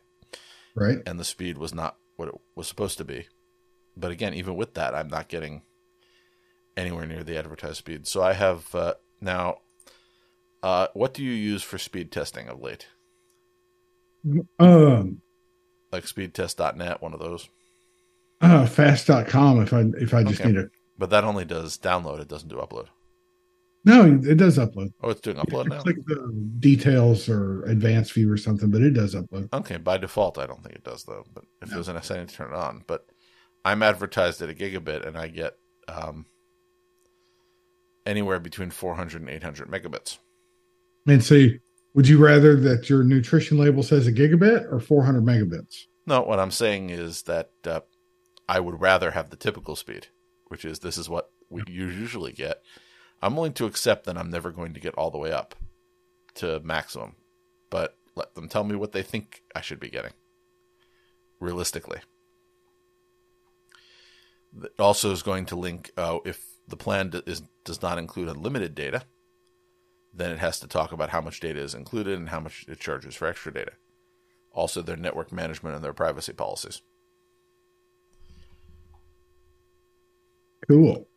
[0.75, 0.97] Right.
[1.05, 3.27] and the speed was not what it was supposed to be.
[3.95, 5.61] But again, even with that, I'm not getting
[6.75, 8.07] anywhere near the advertised speed.
[8.07, 9.57] So I have uh, now.
[10.61, 12.87] Uh, what do you use for speed testing of late?
[14.59, 15.21] Um
[15.91, 17.49] Like speedtest.net, one of those.
[18.41, 20.51] Uh fast.com if I if I just Okay.
[20.51, 20.69] need it.
[20.97, 22.87] But that only does download, it doesn't do upload.
[23.85, 24.91] no, it does upload.
[25.01, 25.81] Oh, it's doing upload to now?
[25.81, 29.47] click the details or advanced view or something, but it does upload.
[29.53, 31.23] Okay, by default, I don't think it does, though.
[31.33, 31.75] But if No.
[31.75, 32.83] there's an setting to turn it on.
[32.87, 33.05] But
[33.63, 35.53] I'm advertised at a gigabit and I get
[35.87, 36.25] um,
[38.05, 40.17] anywhere between 400 and 800 megabits.
[41.07, 41.59] And see,
[41.93, 45.85] would you rather that your nutrition label says a gigabit or 400 megabits?
[46.05, 47.81] No, what I'm saying is that uh,
[48.49, 50.07] I would rather have the typical speed,
[50.47, 52.63] which is this is what we usually get.
[53.21, 55.53] I'm willing to accept that I'm never going to get all the way up
[56.35, 57.15] to maximum,
[57.69, 60.13] but let them tell me what they think I should be getting
[61.39, 61.99] realistically.
[64.63, 68.29] It also is going to link uh, if the plan d- is, does not include
[68.29, 69.03] unlimited data,
[70.11, 72.79] then it has to talk about how much data is included and how much it
[72.79, 73.73] charges for extra data
[74.51, 76.81] also their network management and their privacy policies.
[80.69, 81.07] Cool.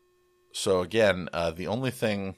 [0.52, 2.36] So again, uh, the only thing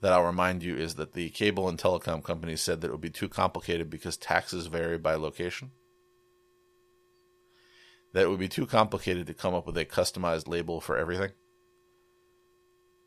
[0.00, 3.00] that I'll remind you is that the cable and telecom companies said that it would
[3.00, 5.72] be too complicated because taxes vary by location.
[8.12, 11.32] That it would be too complicated to come up with a customized label for everything.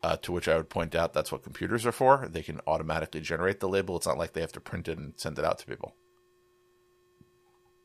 [0.02, 2.28] Uh, to which I would point out that's what computers are for.
[2.30, 3.96] They can automatically generate the label.
[3.96, 5.96] It's not like they have to print it and send it out to people.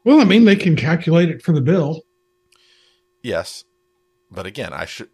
[0.03, 2.01] Well, I mean, they can calculate it for the bill.
[3.21, 3.63] Yes,
[4.29, 5.09] but again, I should.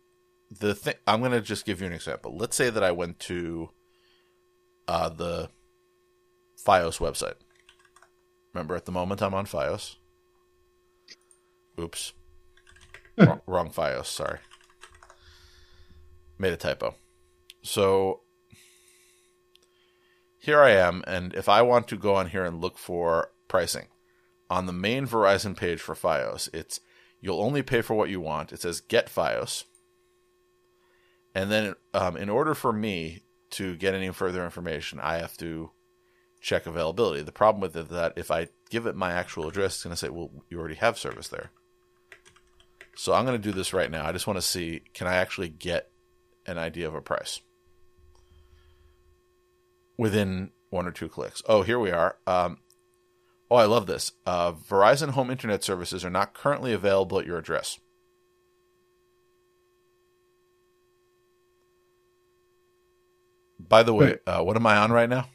[0.51, 2.36] The thing I'm going to just give you an example.
[2.38, 3.69] Let's say that I went to
[4.88, 5.49] uh, the
[6.65, 7.36] FiOS website.
[8.53, 9.95] Remember, at the moment I'm on FiOS.
[11.79, 12.13] Oops,
[13.17, 14.05] wrong, wrong FiOS.
[14.05, 14.39] Sorry,
[16.38, 16.95] made a typo.
[17.62, 18.21] So
[20.38, 23.88] here I am, and if I want to go on here and look for pricing
[24.49, 26.79] on the main Verizon page for FiOS, it's
[27.19, 28.53] you'll only pay for what you want.
[28.53, 29.65] It says get FiOS,
[31.36, 35.69] and then um, in order for me to get any further information, I have to
[36.41, 37.21] check availability.
[37.21, 39.93] The problem with it is that if I give it my actual address, it's going
[39.93, 41.52] to say, "Well, you already have service there."
[42.95, 44.06] So I'm going to do this right now.
[44.06, 45.91] I just want to see can I actually get
[46.48, 47.41] an idea of a price
[49.98, 51.41] within one or two clicks.
[51.48, 52.17] Oh, here we are.
[52.26, 52.60] Um,
[53.52, 54.13] oh, I love this.
[54.26, 57.80] Uh, Verizon home internet services are not currently available at your address.
[63.67, 65.28] By the way, uh, what am I on right now?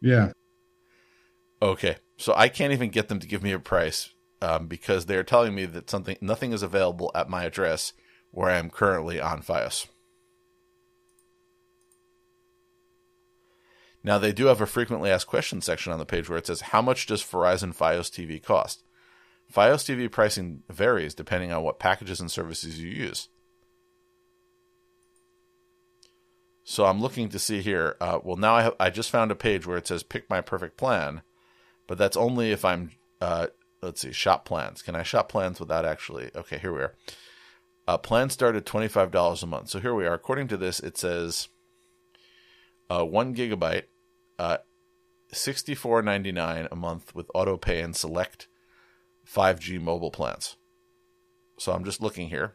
[0.00, 0.32] Yeah.
[1.62, 4.10] Okay, so I can't even get them to give me a price
[4.42, 7.92] um, because they're telling me that something nothing is available at my address
[8.30, 9.86] where I am currently on FiOS.
[14.02, 16.60] Now they do have a frequently asked questions section on the page where it says
[16.60, 18.84] how much does Verizon FiOS TV cost?
[19.52, 23.28] FiOS TV pricing varies depending on what packages and services you use.
[26.66, 27.96] So I'm looking to see here.
[28.00, 30.40] Uh, well, now I have I just found a page where it says pick my
[30.40, 31.20] perfect plan,
[31.86, 33.48] but that's only if I'm uh,
[33.82, 34.80] let's see shop plans.
[34.80, 36.30] Can I shop plans without actually?
[36.34, 36.94] Okay, here we are.
[37.86, 39.68] Uh, plans start at twenty five dollars a month.
[39.68, 40.14] So here we are.
[40.14, 41.48] According to this, it says
[42.88, 43.84] uh, one gigabyte
[44.38, 44.56] uh,
[45.30, 48.48] sixty four ninety nine a month with auto pay and select
[49.22, 50.56] five G mobile plans.
[51.58, 52.54] So I'm just looking here.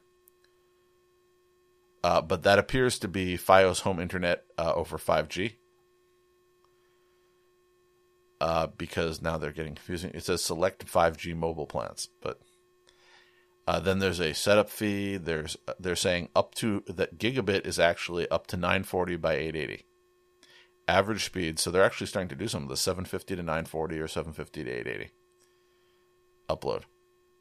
[2.04, 5.54] Uh, but that appears to be FiOS home internet uh, over 5G.
[8.42, 10.12] Uh, because now they're getting confusing.
[10.14, 12.40] It says select 5G mobile plans, but
[13.68, 15.18] uh, then there's a setup fee.
[15.18, 19.86] There's uh, they're saying up to that gigabit is actually up to 940 by 880
[20.88, 21.60] average speed.
[21.60, 24.70] So they're actually starting to do some of the 750 to 940 or 750 to
[24.72, 25.12] 880
[26.50, 26.84] upload.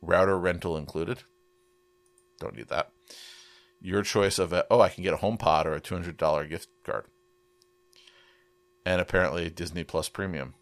[0.03, 1.23] Router rental included.
[2.41, 2.91] Don't need that
[3.81, 6.45] your choice of a, oh I can get a HomePod or a two hundred dollar
[6.47, 7.05] gift card,
[8.85, 10.55] and apparently Disney Plus Premium.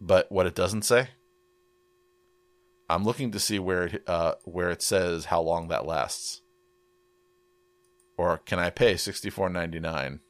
[0.00, 1.10] But what it doesn't say,
[2.88, 6.40] I'm looking to see where it, uh, where it says how long that lasts,
[8.16, 10.20] or can I pay sixty four ninety nine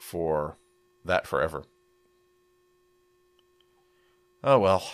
[0.00, 0.56] for
[1.04, 1.64] that forever?
[4.42, 4.90] Oh well,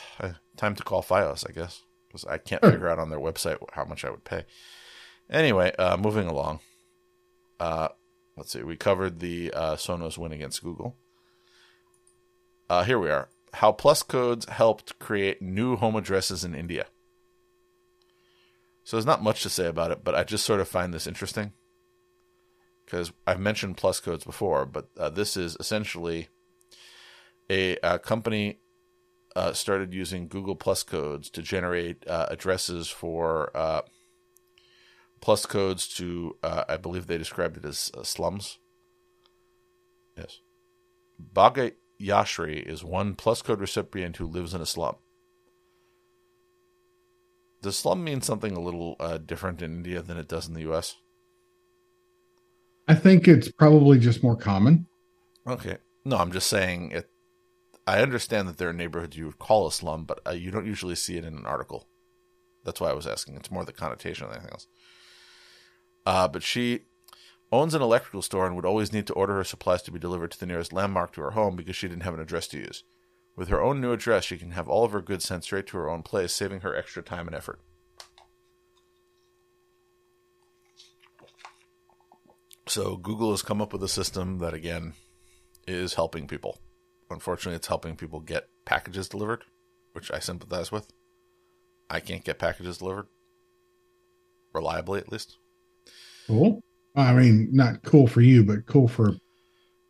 [0.57, 1.83] time to call FiOS, I guess
[2.17, 4.45] because I can't figure out on their website how much I would pay.
[5.31, 6.61] Anyway, uh, moving along.
[7.59, 7.89] Uh,
[8.37, 8.63] let's see.
[8.63, 10.97] We covered the uh, Sonos win against Google.
[12.69, 13.29] Uh, here we are.
[13.55, 16.87] How Plus Codes helped create new home addresses in India.
[18.85, 21.07] So there's not much to say about it, but I just sort of find this
[21.07, 21.53] interesting
[22.85, 26.29] because I've mentioned Plus Codes before, but uh, this is essentially
[27.51, 28.61] a, a company
[29.37, 33.83] uh, started using Google Plus codes to generate uh, addresses for uh,
[35.21, 38.59] plus codes to, uh, I believe they described it as uh, slums.
[40.17, 40.41] Yes.
[41.35, 44.97] Bhaga Yashri is one plus code recipient who lives in a slum.
[47.61, 50.71] Does slum mean something a little uh, different in India than it does in the
[50.73, 50.97] US?
[52.89, 54.87] I think it's probably just more common.
[55.47, 55.77] Okay.
[56.07, 57.11] No, I'm just saying it
[57.87, 60.67] I understand that there are neighborhoods you would call a slum, but uh, you don't
[60.67, 61.87] usually see it in an article.
[62.65, 63.37] That's why I was asking.
[63.37, 64.67] It's more the connotation than anything else.
[66.05, 66.81] Uh, but she
[67.53, 70.33] owns an electrical store and would always need to order her supplies to be delivered
[70.33, 72.83] to the nearest landmark to her home because she didn't have an address to use.
[73.37, 75.77] With her own new address, she can have all of her goods sent straight to
[75.77, 77.61] her own place, saving her extra time and effort.
[82.67, 84.95] So Google has come up with a system that, again,
[85.69, 86.59] is helping people
[87.11, 89.45] unfortunately, it's helping people get packages delivered,
[89.93, 90.89] which I sympathize with.
[91.89, 93.07] I can't get packages delivered
[94.53, 95.37] reliably, at least.
[96.27, 96.61] Cool.
[96.97, 99.15] I mean, not cool for you, but cool for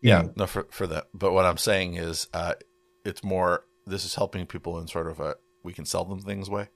[0.02, 0.32] yeah, know.
[0.36, 1.06] no, for for that.
[1.14, 2.54] But what I'm saying is, uh,
[3.04, 3.64] it's more.
[3.86, 6.68] This is helping people in sort of a we can sell them things way.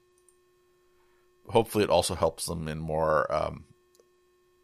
[1.47, 3.65] Hopefully, it also helps them in more um,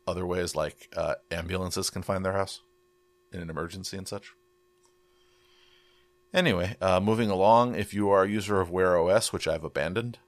[0.07, 2.61] other ways, like uh, ambulances can find their house
[3.31, 4.33] in an emergency and such.
[6.33, 10.19] Anyway, uh, moving along, if you are a user of Wear OS, which I've abandoned,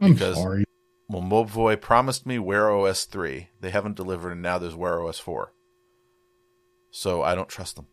[0.00, 0.64] I'm because sorry.
[1.08, 3.48] well, Mobvoi promised me Wear OS three.
[3.60, 5.52] They haven't delivered, and now there's Wear OS four.
[6.90, 7.88] So I don't trust them.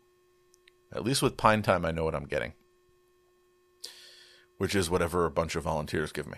[0.93, 2.54] At least with PineTime, I know what I'm getting,
[4.58, 6.38] which is whatever a bunch of volunteers give me.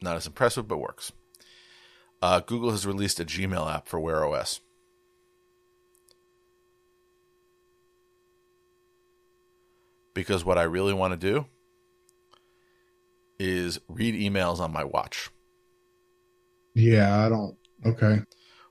[0.00, 1.12] Not as impressive, but works.
[2.22, 4.60] Uh, Google has released a Gmail app for Wear OS.
[10.14, 11.46] Because what I really want to do
[13.38, 15.30] is read emails on my watch.
[16.74, 17.56] Yeah, I don't.
[17.84, 18.20] Okay.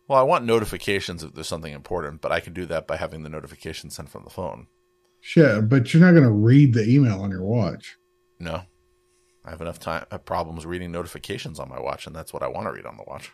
[0.07, 3.23] Well, I want notifications if there's something important, but I can do that by having
[3.23, 4.67] the notification sent from the phone.
[5.21, 7.97] Shit, but you're not going to read the email on your watch.
[8.39, 8.63] No.
[9.43, 12.43] I have enough time I have problems reading notifications on my watch, and that's what
[12.43, 13.31] I want to read on the watch.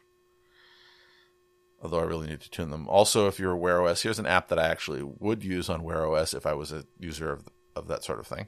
[1.82, 2.88] Although I really need to tune them.
[2.88, 5.84] Also, if you're a Wear OS, here's an app that I actually would use on
[5.84, 8.48] Wear OS if I was a user of, of that sort of thing.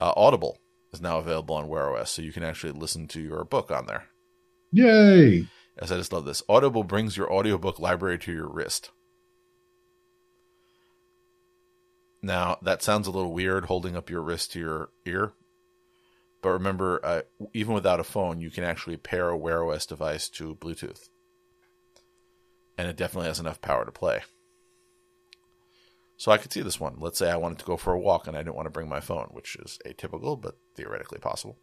[0.00, 0.58] Uh, Audible
[0.92, 3.86] is now available on Wear OS, so you can actually listen to your book on
[3.86, 4.04] there.
[4.72, 5.46] Yay!
[5.78, 6.42] As I just love this.
[6.48, 8.90] Audible brings your audiobook library to your wrist.
[12.22, 15.32] Now, that sounds a little weird holding up your wrist to your ear.
[16.40, 17.22] But remember, uh,
[17.52, 21.08] even without a phone, you can actually pair a Wear OS device to Bluetooth.
[22.76, 24.22] And it definitely has enough power to play.
[26.22, 26.98] So I could see this one.
[27.00, 28.88] Let's say I wanted to go for a walk and I didn't want to bring
[28.88, 31.58] my phone, which is atypical, but theoretically possible.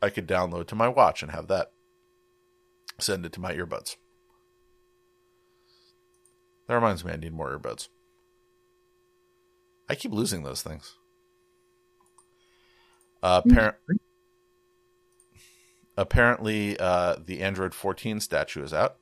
[0.00, 1.72] I could download to my watch and have that
[3.00, 3.96] send it to my earbuds.
[6.68, 7.88] That reminds me, I need more earbuds.
[9.88, 10.94] I keep losing those things.
[13.20, 13.74] Uh, appar-
[15.96, 18.98] apparently, uh, the Android 14 statue is out.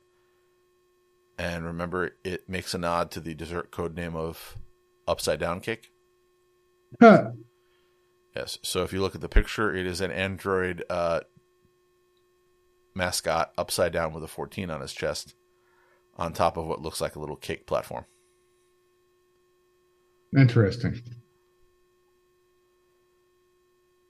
[1.37, 4.57] And remember, it makes a nod to the dessert code name of
[5.07, 5.91] Upside Down Cake.
[7.01, 7.31] Huh.
[8.35, 8.57] Yes.
[8.63, 11.21] So if you look at the picture, it is an Android uh,
[12.93, 15.35] mascot upside down with a 14 on his chest
[16.17, 18.05] on top of what looks like a little cake platform.
[20.35, 21.01] Interesting.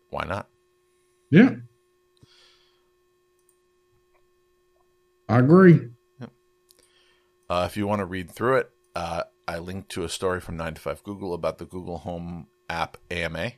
[0.09, 0.47] Why not?
[1.29, 1.55] Yeah.
[5.27, 5.89] I agree.
[7.49, 10.57] Uh, if you want to read through it, uh, I linked to a story from
[10.57, 13.53] 9 to 5 Google about the Google Home app AMA.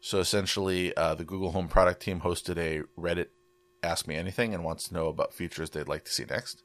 [0.00, 3.28] So essentially, uh, the Google Home product team hosted a Reddit
[3.82, 6.62] Ask Me Anything and wants to know about features they'd like to see next.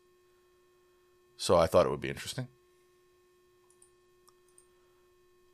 [1.37, 2.47] So I thought it would be interesting.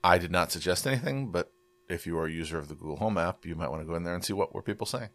[0.03, 1.51] I did not suggest anything, but
[1.89, 3.95] if you are a user of the Google Home app, you might want to go
[3.95, 5.09] in there and see what were people saying.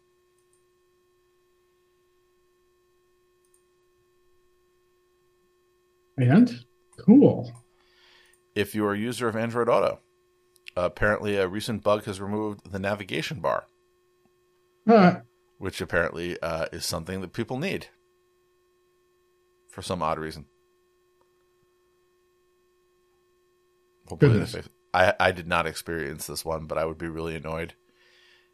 [6.17, 6.65] And
[6.97, 7.51] cool.
[8.55, 9.99] If you are a user of Android Auto,
[10.75, 13.65] apparently a recent bug has removed the navigation bar,
[14.87, 15.21] Uh,
[15.57, 17.87] which apparently uh, is something that people need
[19.67, 20.45] for some odd reason.
[24.07, 24.69] Hopefully Goodness.
[24.93, 27.73] I I did not experience this one, but I would be really annoyed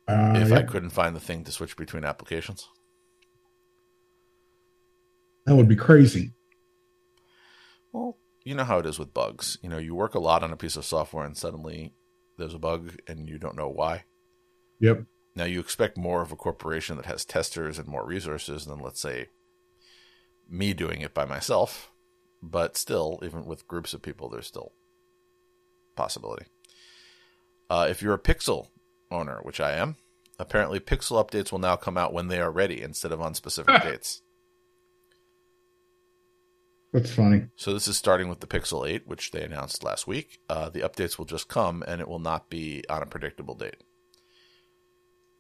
[0.08, 2.70] uh, if I couldn't find the thing to switch between applications.
[5.46, 6.32] that would be crazy.
[7.92, 9.58] Well, you know how it is with bugs.
[9.62, 11.94] You know, you work a lot on a piece of software and suddenly
[12.38, 14.06] there's a bug and you don't know why.
[14.80, 15.04] Yep.
[15.36, 19.02] Now you expect more of a corporation that has testers and more resources than let's
[19.02, 19.28] say
[20.50, 21.92] me doing it by myself.
[22.42, 24.72] But still, even with groups of people, there's still
[25.96, 26.46] possibility.
[27.70, 28.68] Uh, if you're a Pixel
[29.12, 29.98] owner, which I am,
[30.40, 33.84] apparently Pixel updates will now come out when they are ready instead of on specific
[33.84, 34.22] dates.
[36.92, 37.48] That's funny.
[37.56, 40.40] So this is starting with the Pixel 8, which they announced last week.
[40.50, 43.84] Uh, the updates will just come, and it will not be on a predictable date.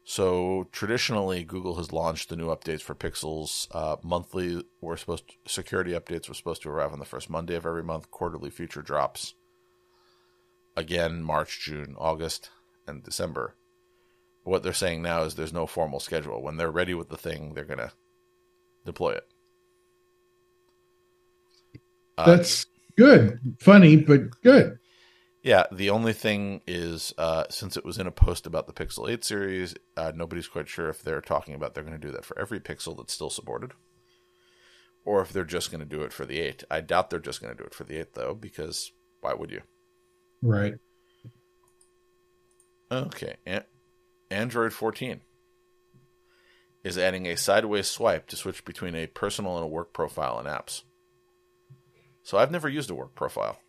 [0.03, 4.63] So traditionally, Google has launched the new updates for Pixels uh, monthly.
[4.81, 8.09] We're supposed security updates were supposed to arrive on the first Monday of every month.
[8.09, 9.35] Quarterly feature drops
[10.75, 12.49] again March, June, August,
[12.87, 13.55] and December.
[14.43, 16.41] What they're saying now is there's no formal schedule.
[16.41, 17.91] When they're ready with the thing, they're gonna
[18.85, 19.28] deploy it.
[22.19, 22.65] Uh, That's
[22.97, 23.39] good.
[23.61, 24.77] Funny, but good.
[25.41, 29.09] Yeah, the only thing is, uh, since it was in a post about the Pixel
[29.09, 32.25] 8 series, uh, nobody's quite sure if they're talking about they're going to do that
[32.25, 33.71] for every Pixel that's still supported,
[35.05, 36.65] or if they're just going to do it for the 8.
[36.69, 38.91] I doubt they're just going to do it for the 8, though, because
[39.21, 39.61] why would you?
[40.41, 40.73] Right.
[42.91, 43.63] Okay, An-
[44.29, 45.21] Android 14
[46.83, 50.47] is adding a sideways swipe to switch between a personal and a work profile in
[50.47, 50.81] apps.
[52.23, 53.59] So I've never used a work profile.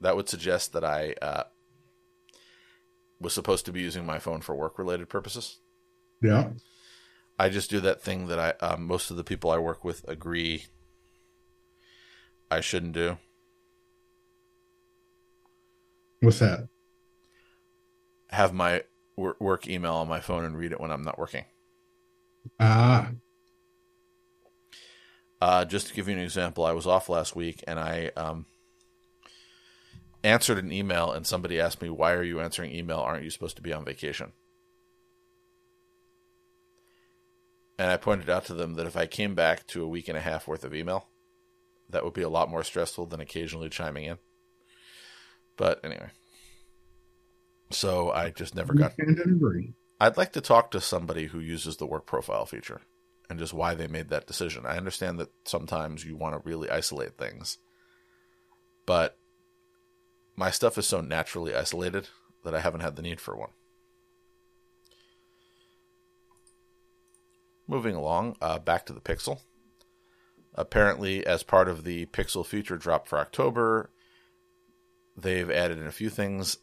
[0.00, 1.44] That would suggest that I uh,
[3.20, 5.58] was supposed to be using my phone for work related purposes.
[6.22, 6.50] Yeah.
[7.38, 10.06] I just do that thing that I uh, most of the people I work with
[10.08, 10.66] agree
[12.50, 13.18] I shouldn't do.
[16.20, 16.68] What's that?
[18.28, 18.84] Have my
[19.16, 21.44] work email on my phone and read it when I'm not working.
[22.58, 23.10] Ah,
[25.40, 28.44] Uh, just to give you an example, I was off last week and I um,
[30.22, 32.98] answered an email, and somebody asked me, "Why are you answering email?
[32.98, 34.32] Aren't you supposed to be on vacation?"
[37.78, 40.18] And I pointed out to them that if I came back to a week and
[40.18, 41.08] a half worth of email,
[41.88, 44.18] that would be a lot more stressful than occasionally chiming in.
[45.56, 46.10] But anyway,
[47.70, 48.92] so I just never got.
[49.00, 49.72] understand and agree.
[49.98, 52.82] I'd like to talk to somebody who uses the work profile feature
[53.30, 54.66] and just why they made that decision.
[54.66, 57.58] I understand that sometimes you want to really isolate things,
[58.84, 59.16] but
[60.34, 62.08] my stuff is so naturally isolated
[62.44, 63.50] that I haven't had the need for one.
[67.68, 69.38] Moving along, uh, back to the Pixel.
[70.56, 73.90] Apparently, as part of the Pixel feature drop for October,
[75.16, 76.56] they've added in a few things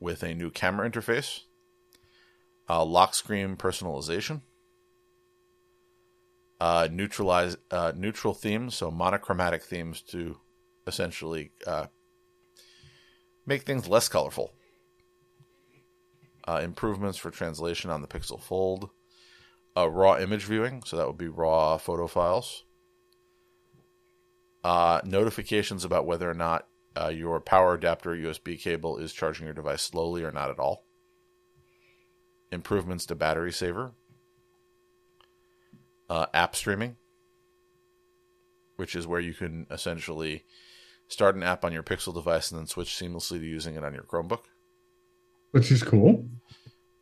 [0.00, 1.40] with a new camera interface,
[2.66, 4.40] uh, lock screen personalization,
[6.60, 10.38] uh, neutralize uh, neutral themes, so monochromatic themes to
[10.86, 11.86] essentially uh,
[13.46, 14.52] make things less colorful.
[16.46, 18.90] Uh, improvements for translation on the Pixel Fold,
[19.76, 22.64] uh, raw image viewing, so that would be raw photo files.
[24.62, 26.68] Uh, notifications about whether or not
[27.10, 30.84] your power adapter USB cable is charging your device slowly or not at all.
[32.52, 33.94] Improvements to battery saver.
[36.08, 36.96] Uh, app streaming,
[38.76, 40.44] which is where you can essentially
[41.08, 43.94] start an app on your Pixel device and then switch seamlessly to using it on
[43.94, 44.44] your Chromebook.
[45.52, 46.26] Which is cool.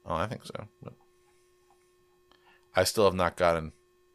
[0.06, 0.68] Oh, I think so.
[0.82, 0.92] But
[2.76, 3.72] I still have not gotten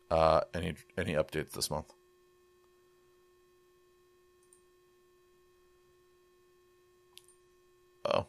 [0.09, 1.93] uh, any any updates this month.
[8.05, 8.27] Oh,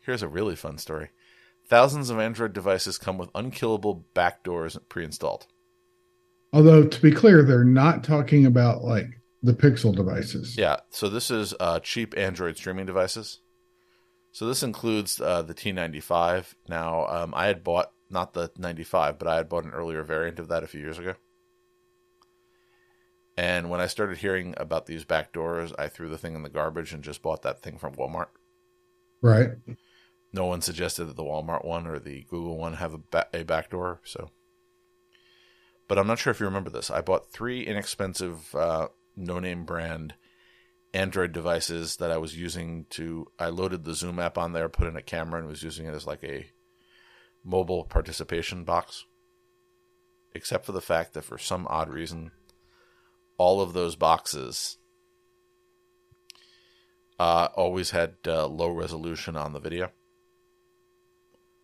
[0.00, 1.10] here's a really fun story.
[1.66, 5.46] Thousands of Android devices come with unkillable backdoors pre-installed.
[6.52, 9.06] Although to be clear, they're not talking about like
[9.42, 10.56] the Pixel devices.
[10.56, 13.40] Yeah, so this is uh, cheap Android streaming devices.
[14.32, 16.54] So this includes uh, the T95.
[16.68, 20.38] Now, um, I had bought not the 95, but I had bought an earlier variant
[20.38, 21.14] of that a few years ago.
[23.36, 26.92] And when I started hearing about these backdoors, I threw the thing in the garbage
[26.92, 28.28] and just bought that thing from Walmart.
[29.22, 29.50] Right.
[30.32, 33.42] No one suggested that the Walmart one or the Google one have a, ba- a
[33.42, 34.30] backdoor, so.
[35.90, 36.88] But I'm not sure if you remember this.
[36.88, 40.14] I bought three inexpensive, uh, no-name brand
[40.94, 43.26] Android devices that I was using to.
[43.40, 45.92] I loaded the Zoom app on there, put in a camera, and was using it
[45.92, 46.46] as like a
[47.42, 49.04] mobile participation box.
[50.32, 52.30] Except for the fact that for some odd reason,
[53.36, 54.76] all of those boxes
[57.18, 59.90] uh, always had uh, low resolution on the video.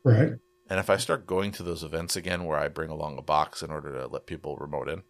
[0.03, 0.33] Right.
[0.69, 3.63] And if I start going to those events again where I bring along a box
[3.63, 5.03] in order to let people remote in,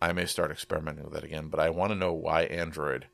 [0.00, 1.48] I may start experimenting with that again.
[1.48, 3.08] But I want to know why Android,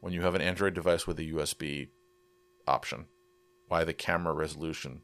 [0.00, 1.88] when you have an Android device with a USB
[2.66, 3.06] option,
[3.66, 5.00] why the camera resolution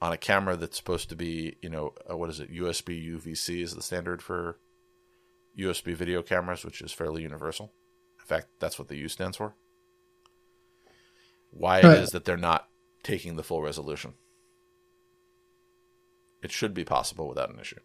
[0.00, 2.52] on a camera that's supposed to be, you know, uh, what is it?
[2.52, 4.58] USB UVC is the standard for
[5.58, 7.72] USB video cameras, which is fairly universal.
[8.20, 9.54] In fact, that's what the U stands for.
[11.50, 11.98] Why it Right.
[11.98, 12.68] is that they're not
[13.08, 14.12] taking the full resolution.
[16.42, 17.80] It should be possible without an issue.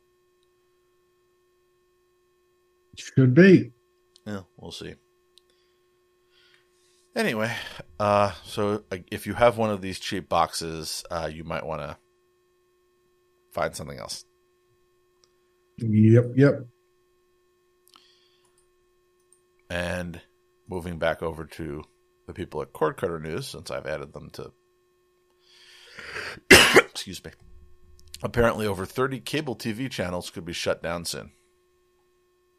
[2.91, 3.71] It Should be.
[4.27, 4.95] Yeah, we'll see.
[7.15, 7.55] Anyway,
[7.99, 11.81] uh, so uh, if you have one of these cheap boxes, uh, you might want
[11.81, 11.97] to
[13.51, 14.25] find something else.
[15.77, 16.33] Yep.
[16.35, 16.67] Yep.
[19.69, 20.19] And
[20.67, 21.83] moving back over to
[22.27, 24.51] the people at Cord Cutter News, since I've added them to.
[26.49, 27.31] Excuse me.
[28.21, 31.31] Apparently, over 30 cable TV channels could be shut down soon.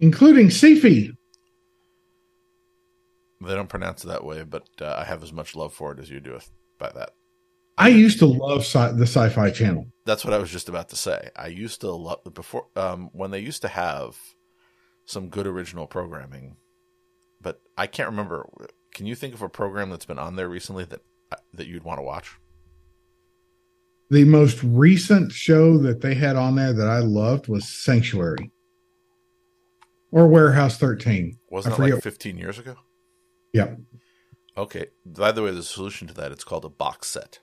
[0.01, 1.13] Including Syfy.
[3.41, 5.99] They don't pronounce it that way, but uh, I have as much love for it
[5.99, 6.39] as you do
[6.79, 7.11] by that.
[7.77, 9.87] I used to love sci- the Sci-Fi Channel.
[10.05, 11.31] That's what I was just about to say.
[11.37, 14.17] I used to love before um, when they used to have
[15.07, 16.57] some good original programming,
[17.41, 18.49] but I can't remember.
[18.93, 21.01] Can you think of a program that's been on there recently that
[21.33, 22.39] uh, that you'd want to watch?
[24.11, 28.51] The most recent show that they had on there that I loved was Sanctuary
[30.13, 31.39] or Warehouse 13.
[31.51, 32.77] Wasn't I it like 15 years ago?
[33.53, 33.81] Yep.
[34.57, 34.87] Okay.
[35.05, 37.41] By the way, the solution to that it's called a box set.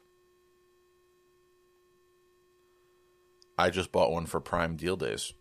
[3.58, 5.34] I just bought one for Prime Deal Days.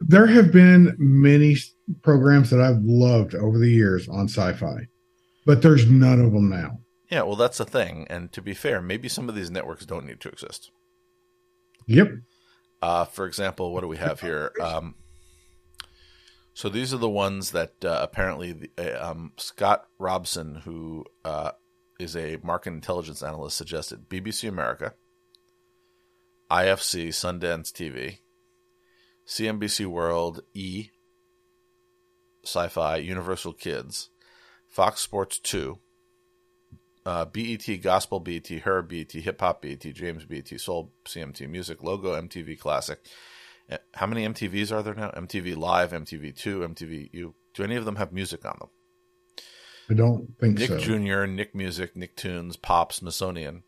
[0.00, 1.56] There have been many
[2.02, 4.88] programs that I've loved over the years on Sci-Fi,
[5.46, 6.80] but there's none of them now.
[7.10, 8.06] Yeah, well, that's the thing.
[8.08, 10.70] And to be fair, maybe some of these networks don't need to exist.
[11.86, 12.08] Yep.
[12.80, 14.52] Uh, for example, what do we have here?
[14.60, 14.94] Um,
[16.54, 21.52] so these are the ones that uh, apparently uh, um, Scott Robson, who uh,
[21.98, 24.94] is a market intelligence analyst, suggested BBC America,
[26.50, 28.18] IFC, Sundance TV,
[29.26, 30.90] CNBC World, E,
[32.44, 34.10] Sci Fi, Universal Kids,
[34.68, 35.78] Fox Sports 2,
[37.06, 42.20] uh, BET Gospel, BET Her, BET Hip Hop, BET James, BET Soul, CMT Music, Logo,
[42.20, 42.98] MTV Classic.
[43.70, 45.10] Uh, How many MTVs are there now?
[45.10, 47.34] MTV Live, MTV Two, MTV U.
[47.54, 48.68] Do any of them have music on them?
[49.90, 50.74] I don't think so.
[50.74, 50.98] Nick so.
[50.98, 53.64] Jr., Nick Music, Nick Tunes, Pop, Smithsonian,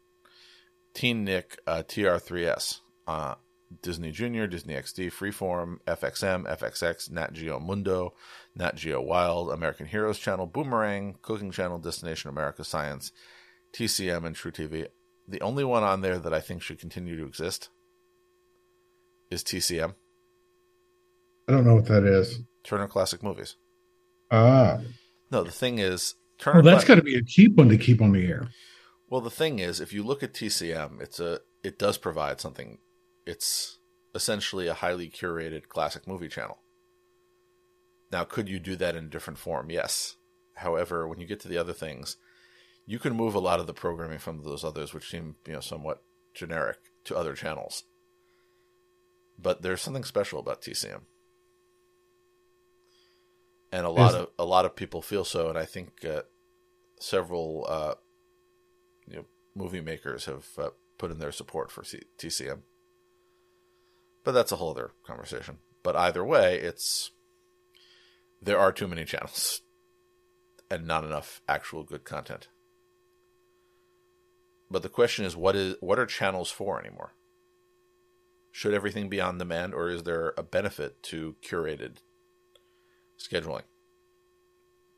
[0.95, 3.35] Teen Nick, uh, TR3S, uh,
[3.81, 8.15] Disney Jr., Disney XD, Freeform, FXM, FXX, Nat Geo Mundo,
[8.55, 13.13] Nat Geo Wild, American Heroes Channel, Boomerang, Cooking Channel, Destination America Science,
[13.73, 14.89] TCM, and truTV.
[15.27, 17.71] The only one on there that I think should continue to exist
[19.31, 19.95] is TCM,
[21.49, 22.41] I don't know what that is.
[22.63, 23.57] Turner Classic Movies.
[24.31, 24.81] Ah,
[25.31, 26.63] No, the thing is, Turner.
[26.63, 28.49] well, that's Cla- got to be a cheap one to keep on the air.
[29.09, 32.79] Well, the thing is, if you look at TCM, it's a it does provide something.
[33.27, 33.79] It's
[34.15, 36.59] essentially a highly curated classic movie channel.
[38.13, 39.71] Now, could you do that in a different form?
[39.71, 40.17] Yes.
[40.55, 42.19] However, when you get to the other things,
[42.87, 45.61] you can move a lot of the programming from those others, which seem you know
[45.61, 46.03] somewhat
[46.35, 47.85] generic, to other channels.
[49.39, 51.01] But there's something special about TCM,
[53.73, 56.23] and a lot Is- of a lot of people feel so, and I think uh,
[57.01, 57.95] several uh,
[59.09, 62.61] you know, movie makers have uh, put in their support for C- TCM.
[64.23, 65.59] But that's a whole other conversation.
[65.83, 67.11] But either way, it's
[68.43, 69.63] there are too many channels
[70.71, 72.49] and not enough actual good content.
[74.71, 77.15] But the question is, what is what are channels for anymore?
[78.51, 81.99] Should everything be on demand, or is there a benefit to curated
[83.19, 83.63] scheduling?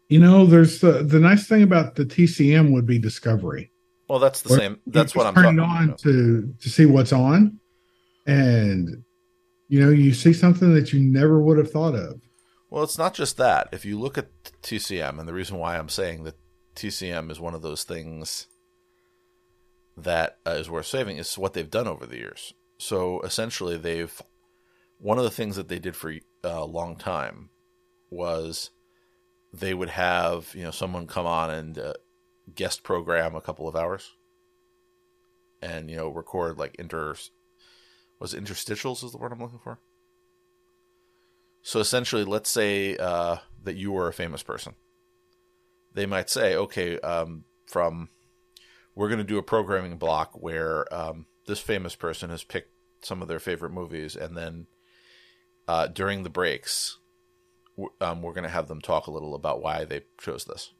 [0.09, 3.73] You know, there's the the nice thing about the TCM would be discovery.
[4.09, 4.81] Well, that's the same.
[4.87, 5.99] That's what I'm just turn talking on about.
[6.01, 7.59] to to see what's on,
[8.27, 9.03] and
[9.69, 12.21] you know you see something that you never would have thought of.
[12.75, 13.69] Well, it's not just that.
[13.71, 14.33] If you look at
[14.65, 16.35] TCM, and the reason why I'm saying that
[16.75, 18.49] TCM is one of those things
[19.97, 22.53] that uh, is worth saving is what they've done over the years.
[22.77, 24.21] So essentially, they've
[24.99, 27.51] one of the things that they did for a long time
[28.11, 28.71] was
[29.53, 31.93] they would have you know someone come on and uh,
[32.57, 34.15] guest program a couple of hours,
[35.63, 37.15] and you know record like inter
[38.19, 39.79] was it interstitials is the word I'm looking for.
[41.67, 44.75] So essentially, let's say uh, that you were a famous person.
[45.95, 48.11] They might say, okay, um, from
[48.95, 53.23] we're going to do a programming block where um, this famous person has picked some
[53.23, 54.67] of their favorite movies, and then
[55.67, 56.99] uh, during the breaks,
[57.99, 60.71] um, we're going to have them talk a little about why they chose this.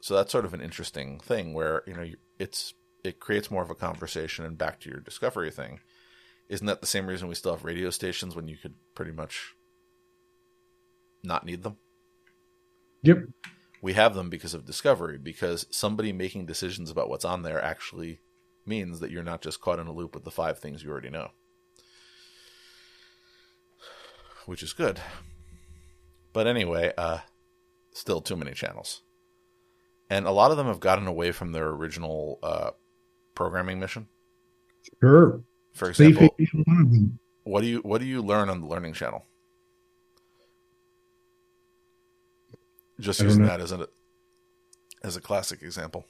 [0.00, 2.08] So that's sort of an interesting thing where you know
[2.38, 4.44] it's it creates more of a conversation.
[4.44, 5.80] And back to your discovery thing,
[6.48, 9.54] isn't that the same reason we still have radio stations when you could pretty much
[11.22, 11.76] not need them?
[13.02, 13.18] Yep.
[13.80, 18.20] We have them because of discovery, because somebody making decisions about what's on there actually
[18.66, 21.10] means that you're not just caught in a loop with the five things you already
[21.10, 21.30] know.
[24.46, 25.00] Which is good.
[26.32, 27.18] But anyway, uh
[27.92, 29.02] still too many channels.
[30.10, 32.70] And a lot of them have gotten away from their original uh
[33.34, 34.08] programming mission.
[35.00, 35.42] Sure.
[35.78, 37.18] For example, if he's one of them.
[37.44, 39.24] what do you what do you learn on the learning channel?
[42.98, 43.88] Just using that as a
[45.04, 46.04] as a classic example.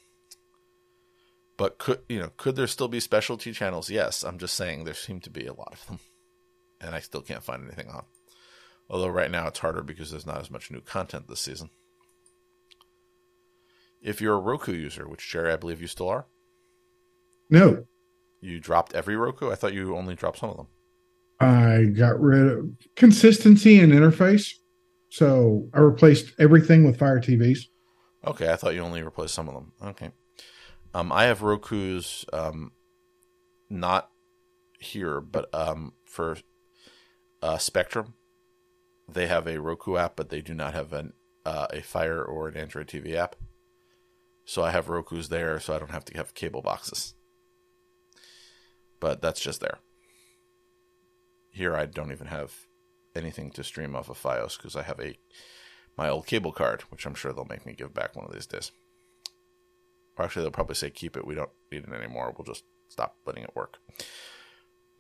[1.59, 3.91] But could you know could there still be specialty channels?
[3.91, 5.99] Yes, I'm just saying there seem to be a lot of them,
[6.81, 8.05] and I still can't find anything on.
[8.89, 11.69] Although right now it's harder because there's not as much new content this season.
[14.01, 16.27] If you're a Roku user, which Jerry, I believe you still are,
[17.51, 17.85] No,
[18.41, 19.51] you dropped every Roku.
[19.51, 20.69] I thought you only dropped some of them.
[21.41, 24.55] I got rid of consistency and interface.
[25.11, 27.61] So I replaced everything with Fire TVs.
[28.27, 29.73] Okay, I thought you only replaced some of them.
[29.83, 30.11] Okay.
[30.93, 32.73] Um, I have Roku's um,
[33.71, 34.11] not
[34.81, 36.37] here, but um, for
[37.43, 38.15] uh, Spectrum,
[39.09, 41.13] they have a Roku app, but they do not have an
[41.47, 43.37] uh, a Fire or an Android TV app.
[44.45, 47.15] So I have Roku's there, so I don't have to have cable boxes.
[49.01, 49.79] But that's just there.
[51.51, 52.67] Here, I don't even have
[53.15, 55.17] anything to stream off of FiOS because I have a
[55.97, 58.47] my old cable card, which I'm sure they'll make me give back one of these
[58.47, 58.71] days.
[60.17, 61.27] Or actually, they'll probably say keep it.
[61.27, 62.35] We don't need it anymore.
[62.37, 63.79] We'll just stop letting it work.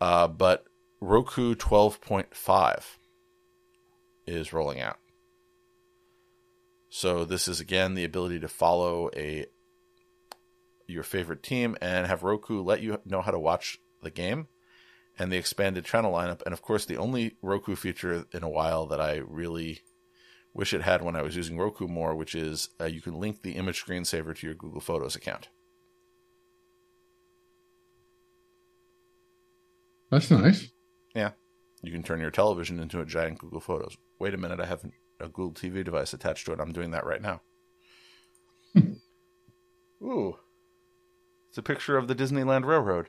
[0.00, 0.64] Uh, but
[1.00, 2.82] Roku 12.5
[4.26, 4.98] is rolling out.
[6.90, 9.46] So this is again the ability to follow a
[10.86, 14.48] your favorite team and have Roku let you know how to watch the game
[15.18, 16.42] and the expanded channel lineup.
[16.44, 19.80] And of course, the only Roku feature in a while that I really
[20.54, 23.42] wish it had when I was using Roku more, which is uh, you can link
[23.42, 25.48] the image screensaver to your Google Photos account.
[30.10, 30.68] That's nice.
[31.14, 31.32] Yeah.
[31.82, 33.96] You can turn your television into a giant Google Photos.
[34.18, 34.84] Wait a minute, I have
[35.20, 36.60] a Google TV device attached to it.
[36.60, 37.40] I'm doing that right now.
[40.02, 40.38] Ooh.
[41.48, 43.08] It's a picture of the Disneyland Railroad.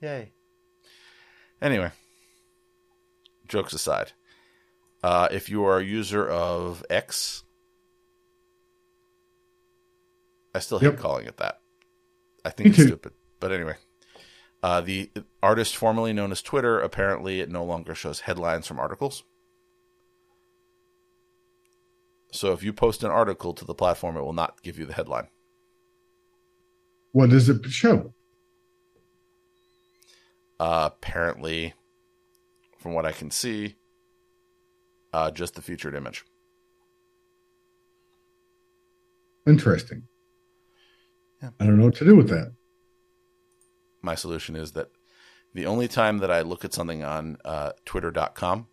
[0.00, 0.32] Yay.
[1.60, 1.90] Anyway,
[3.48, 4.12] jokes aside,
[5.02, 7.44] uh, if you are a user of X,
[10.54, 10.98] I still hate Yep.
[10.98, 11.60] calling it that.
[12.44, 12.86] I think Me it's too.
[12.88, 13.12] stupid.
[13.40, 13.76] But anyway,
[14.62, 15.10] uh, the
[15.42, 19.24] artist formerly known as Twitter, apparently it no longer shows headlines from articles.
[22.32, 24.92] So if you post an article to the platform, it will not give you the
[24.92, 25.28] headline.
[27.12, 28.12] What does it show?
[30.58, 31.74] Uh, apparently,
[32.78, 33.76] from what I can see,
[35.12, 36.24] uh, just the featured image.
[39.46, 40.04] Interesting.
[41.42, 41.50] Yeah.
[41.60, 42.52] I don't know what to do with that.
[44.02, 44.88] My solution is that
[45.54, 48.66] the only time that I look at something on uh, Twitter.com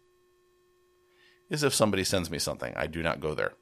[1.50, 2.74] is if somebody sends me something.
[2.76, 3.54] I do not go there.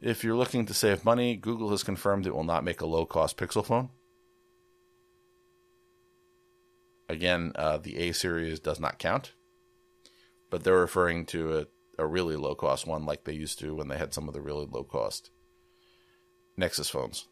[0.00, 3.04] If you're looking to save money, Google has confirmed it will not make a low
[3.04, 3.90] cost Pixel phone.
[7.08, 9.32] Again, uh, the A series does not count,
[10.50, 13.88] but they're referring to a, a really low cost one like they used to when
[13.88, 15.30] they had some of the really low cost
[16.56, 17.26] Nexus phones.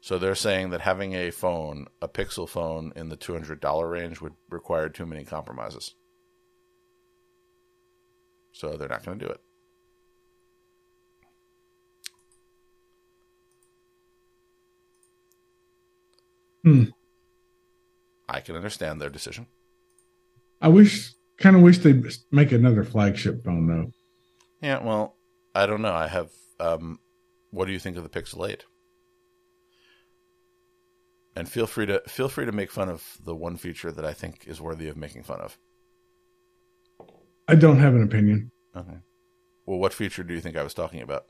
[0.00, 4.34] So they're saying that having a phone, a Pixel phone in the $200 range would
[4.48, 5.94] require too many compromises.
[8.52, 9.40] So they're not going to do it.
[16.64, 16.84] Hmm.
[18.28, 19.46] I can understand their decision.
[20.60, 23.92] I wish, kind of wish they'd make another flagship phone though.
[24.60, 25.16] Yeah, well,
[25.54, 25.92] I don't know.
[25.92, 26.30] I have.
[26.60, 27.00] Um,
[27.50, 28.64] what do you think of the Pixel Eight?
[31.34, 34.12] And feel free to feel free to make fun of the one feature that I
[34.12, 35.58] think is worthy of making fun of.
[37.48, 38.52] I don't have an opinion.
[38.76, 38.98] Okay.
[39.66, 41.26] Well, what feature do you think I was talking about?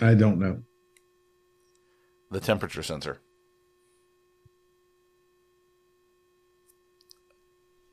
[0.00, 0.62] I don't know.
[2.30, 3.20] The temperature sensor.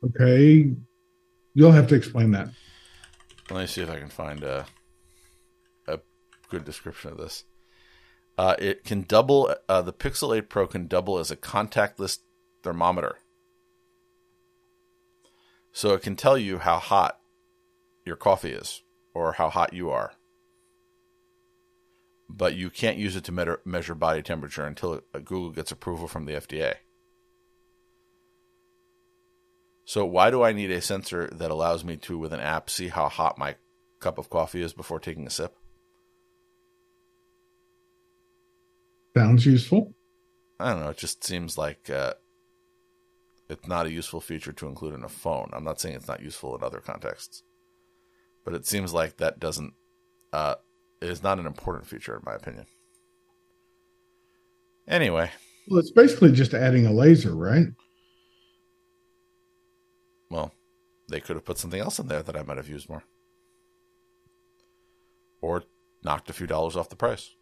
[0.04, 0.70] Okay.
[1.54, 2.48] You'll have to explain that.
[3.50, 4.66] Let me see if I can find a
[5.86, 6.00] a
[6.48, 7.44] good description of this.
[8.36, 9.54] Uh, it can double.
[9.68, 12.18] Uh, the Pixel 8 Pro can double as a contactless
[12.62, 13.18] thermometer,
[15.72, 17.20] so it can tell you how hot
[18.04, 18.82] your coffee is
[19.12, 20.14] or how hot you are.
[22.28, 26.32] But you can't use it to measure, body temperature until Google gets approval from the
[26.32, 26.76] FDA.
[29.84, 32.88] So why do I need a sensor that allows me to, with an app, see
[32.88, 33.56] how hot my
[34.00, 35.54] cup of coffee is before taking a sip?
[39.16, 39.94] Sounds useful.
[40.58, 40.90] I don't know.
[40.90, 42.14] It just seems like uh,
[43.48, 45.50] it's not a useful feature to include in a phone.
[45.52, 47.42] I'm not saying it's not useful in other contexts,
[48.44, 49.74] but it seems like that doesn't.
[50.32, 50.54] Uh,
[51.00, 52.66] it is not an important feature, in my opinion.
[54.88, 55.30] Anyway,
[55.68, 57.68] Well, it's basically just adding a laser, right?
[60.34, 60.52] Well,
[61.08, 63.04] they could have put something else in there that I might have used more,
[65.40, 65.62] or
[66.02, 67.36] knocked a few dollars off the price.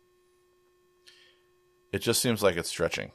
[1.91, 3.13] It just seems like it's stretching.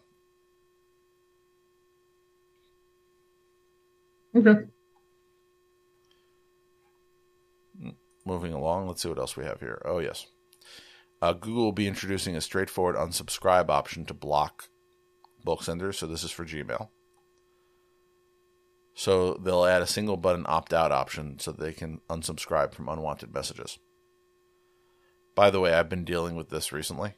[4.36, 4.66] Okay.
[8.26, 9.82] moving along, let's see what else we have here.
[9.86, 10.28] Oh, yes.
[11.22, 14.70] Uh, Google will be introducing a straightforward unsubscribe option to block
[15.44, 15.98] bulk senders.
[15.98, 16.90] So this is for Gmail.
[19.00, 23.32] So they'll add a single button opt out option so they can unsubscribe from unwanted
[23.32, 23.78] messages.
[25.36, 27.14] By the way, I've been dealing with this recently.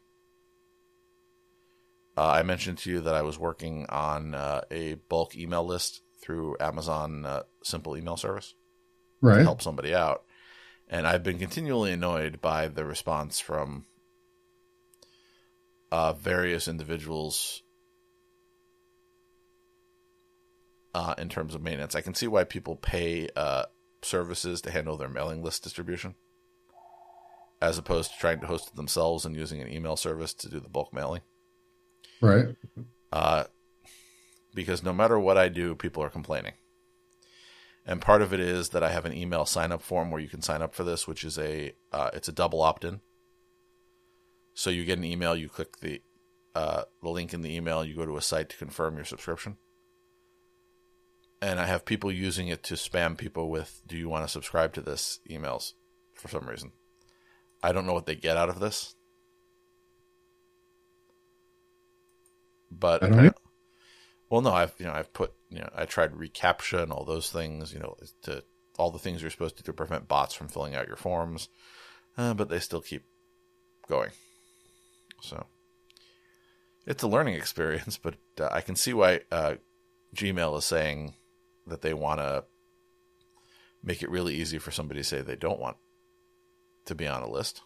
[2.17, 6.01] Uh, I mentioned to you that I was working on uh, a bulk email list
[6.21, 8.55] through Amazon uh, Simple Email Service
[9.21, 9.41] to Right.
[9.41, 10.25] help somebody out.
[10.89, 13.85] And I've been continually annoyed by the response from
[15.93, 17.63] uh, various individuals
[20.93, 21.95] uh, in terms of maintenance.
[21.95, 23.65] I can see why people pay uh,
[24.01, 26.15] services to handle their mailing list distribution,
[27.61, 30.59] as opposed to trying to host it themselves and using an email service to do
[30.59, 31.21] the bulk mailing.
[32.21, 32.55] Right.
[33.11, 33.45] Uh,
[34.53, 36.53] because no matter what I do, people are complaining.
[37.85, 40.27] And part of it is that I have an email sign up form where you
[40.27, 43.01] can sign up for this, which is a uh, it's a double opt in.
[44.53, 46.01] So you get an email, you click the
[46.55, 49.57] uh, the link in the email, you go to a site to confirm your subscription.
[51.41, 54.73] And I have people using it to spam people with, "Do you want to subscribe
[54.73, 55.73] to this?" emails
[56.13, 56.73] for some reason.
[57.63, 58.95] I don't know what they get out of this,
[62.71, 63.31] but I
[64.29, 67.31] well, no, I've you know I've put you know I tried reCAPTCHA and all those
[67.31, 68.43] things, you know, to
[68.77, 71.49] all the things you're supposed to do to prevent bots from filling out your forms,
[72.17, 73.03] uh, but they still keep
[73.87, 74.11] going.
[75.21, 75.45] So
[76.85, 79.55] it's a learning experience, but uh, I can see why uh,
[80.15, 81.15] Gmail is saying
[81.69, 82.43] that they want to
[83.83, 85.77] make it really easy for somebody to say they don't want
[86.85, 87.61] to be on a list.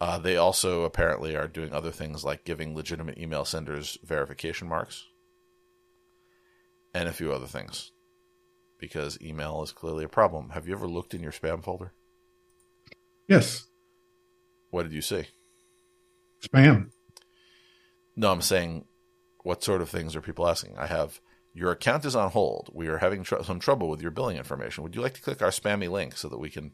[0.00, 5.06] Uh, they also apparently are doing other things like giving legitimate email senders verification marks
[6.92, 7.92] and a few other things
[8.78, 10.50] because email is clearly a problem.
[10.50, 11.92] Have you ever looked in your spam folder?
[13.28, 13.66] Yes.
[14.70, 15.26] What did you see?
[16.42, 16.90] Spam.
[18.16, 18.84] No, I'm saying
[19.42, 20.76] what sort of things are people asking?
[20.76, 21.20] I have
[21.54, 22.68] your account is on hold.
[22.74, 24.82] We are having tr- some trouble with your billing information.
[24.82, 26.72] Would you like to click our spammy link so that we can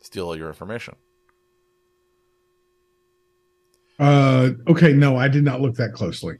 [0.00, 0.96] steal all your information?
[3.98, 4.92] Uh, okay.
[4.92, 6.36] No, I did not look that closely.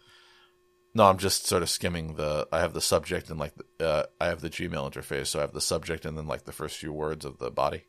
[0.94, 2.46] No, I'm just sort of skimming the.
[2.52, 5.42] I have the subject and like the, uh, I have the Gmail interface, so I
[5.42, 7.84] have the subject and then like the first few words of the body.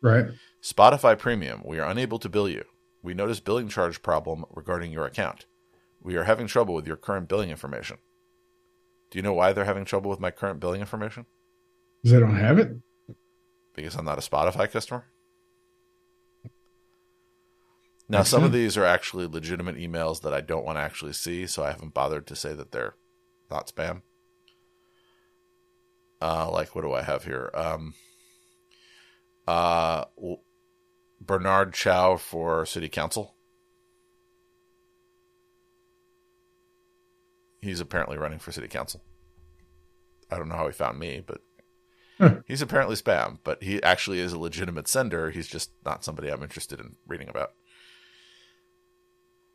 [0.00, 0.26] Right.
[0.62, 1.62] Spotify Premium.
[1.64, 2.64] We are unable to bill you.
[3.02, 5.46] We notice billing charge problem regarding your account.
[6.00, 7.98] We are having trouble with your current billing information.
[9.12, 11.26] Do you know why they're having trouble with my current billing information?
[12.02, 12.76] Because I don't have it.
[13.74, 15.04] Because I'm not a Spotify customer.
[18.08, 21.12] Now, Makes some of these are actually legitimate emails that I don't want to actually
[21.12, 22.94] see, so I haven't bothered to say that they're
[23.50, 24.00] not spam.
[26.22, 27.50] Uh, like, what do I have here?
[27.52, 27.92] Um,
[29.46, 30.06] uh,
[31.20, 33.34] Bernard Chow for City Council.
[37.62, 39.02] He's apparently running for City Council.
[40.30, 41.40] I don't know how he found me, but
[42.18, 42.40] Huh.
[42.46, 43.38] he's apparently spam.
[43.42, 45.30] But he actually is a legitimate sender.
[45.30, 47.52] He's just not somebody I'm interested in reading about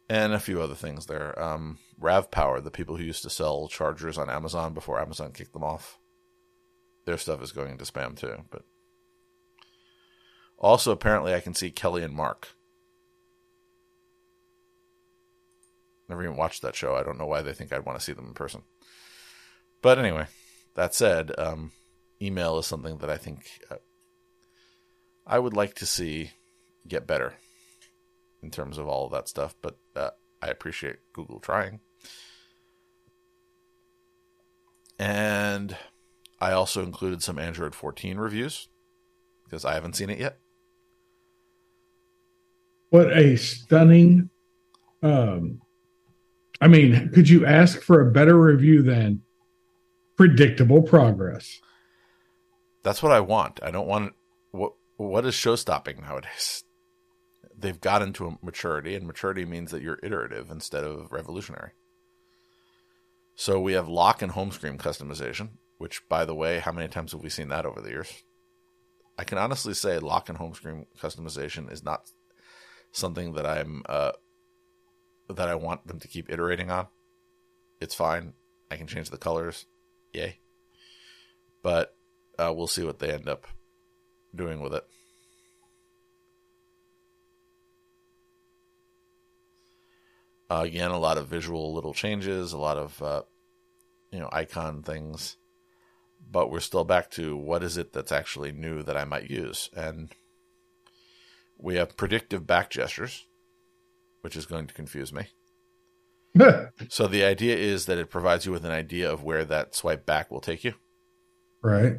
[0.10, 1.38] and a few other things there.
[1.42, 5.64] Um, RAVPower, the people who used to sell chargers on Amazon before Amazon kicked them
[5.64, 6.00] off,
[7.06, 8.44] their stuff is going into spam too.
[8.50, 8.64] But
[10.58, 12.50] also, apparently, I can see Kelly and Mark.
[16.10, 16.96] Never even watched that show.
[16.96, 18.62] I don't know why they think I'd want to see them in person.
[19.82, 20.28] But anyway,
[20.76, 21.72] that said, um,
[22.22, 23.76] email is something that I think uh,
[25.26, 26.32] I would like to see
[26.88, 27.34] get better
[28.42, 31.80] in terms of all of that stuff, but uh, I appreciate Google trying.
[35.00, 35.76] And
[36.40, 38.70] I also included some Android 14 reviews
[39.44, 40.40] because I haven't seen it yet.
[42.90, 44.30] What a stunning.
[45.04, 45.62] Um,
[46.60, 49.22] I mean, could you ask for a better review than
[50.16, 51.60] predictable progress?
[52.84, 53.60] That's what I want.
[53.62, 54.14] I don't want
[54.52, 56.64] what what is show stopping nowadays.
[57.56, 61.72] They've gotten to a maturity, and maturity means that you're iterative instead of revolutionary.
[63.36, 67.12] So we have lock and home screen customization, which, by the way, how many times
[67.12, 68.24] have we seen that over the years?
[69.18, 72.12] I can honestly say lock and home screen customization is not
[72.92, 74.12] something that I'm uh,
[75.36, 76.88] that I want them to keep iterating on.
[77.80, 78.34] It's fine.
[78.72, 79.66] I can change the colors.
[80.14, 80.40] Yay.
[81.62, 81.96] But
[82.40, 83.46] uh, we'll see what they end up
[84.36, 84.86] doing with it.
[90.50, 93.22] Uh, again, a lot of visual little changes, a lot of uh,
[94.12, 95.36] you know icon things,
[96.32, 99.70] but we're still back to what is it that's actually new that I might use,
[99.76, 100.10] and
[101.58, 103.26] we have predictive back gestures,
[104.22, 105.28] which is going to confuse me.
[106.90, 110.06] So the idea is that it provides you with an idea of where that swipe
[110.06, 110.74] back will take you.
[111.62, 111.98] right.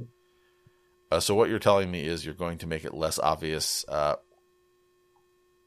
[1.11, 4.17] Uh, so what you're telling me is you're going to make it less obvious uh,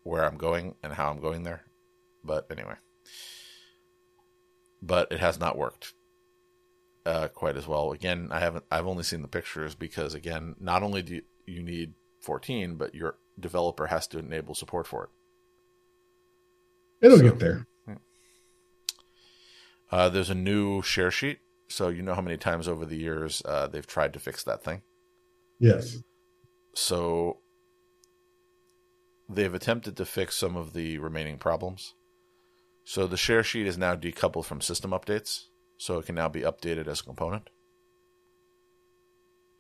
[0.04, 1.64] where I'm going and how I'm going there.
[2.24, 2.76] But anyway,
[4.82, 5.93] but it has not worked
[7.06, 7.91] uh, quite as well.
[7.91, 8.66] Again, I haven't.
[8.70, 12.93] I've only seen the pictures because again, not only do you, you need 14, but
[12.93, 15.10] your developer has to enable support for it.
[17.02, 17.68] It'll So- get there.
[19.91, 23.41] Uh, there's a new share sheet So you know how many times over the years
[23.45, 24.82] uh, they've tried to fix that thing.
[25.60, 25.99] Yes.
[26.76, 27.39] So
[29.30, 31.93] they've attempted to fix some of the remaining problems.
[32.84, 35.45] So the share sheet is now decoupled from system updates,
[35.78, 37.49] so it can now be updated as a component.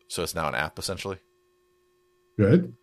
[0.09, 1.19] So it's now an app essentially.
[2.37, 2.75] Good.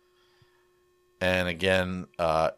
[1.21, 2.51] And again, uh,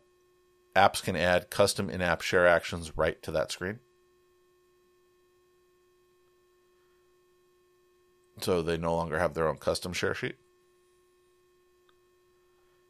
[0.76, 3.80] apps can add custom in app share actions right to that screen.
[8.42, 10.36] So they no longer have their own custom share sheet.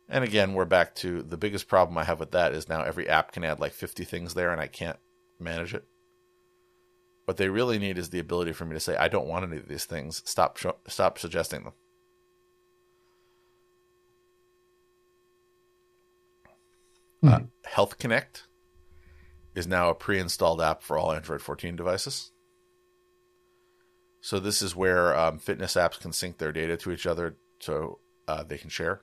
[0.08, 3.08] And again, we're back to the biggest problem I have with that is now every
[3.08, 5.00] app can add like 50 things there and I can't
[5.40, 5.86] manage it.
[7.26, 9.58] What they really need is the ability for me to say, I don't want any
[9.58, 10.22] of these things.
[10.26, 11.74] Stop, sh- stop suggesting them.
[17.24, 18.48] Uh, Health Connect
[19.54, 22.32] is now a pre-installed app for all Android 14 devices.
[24.22, 28.00] So this is where um, fitness apps can sync their data to each other so
[28.28, 29.02] uh, they can share.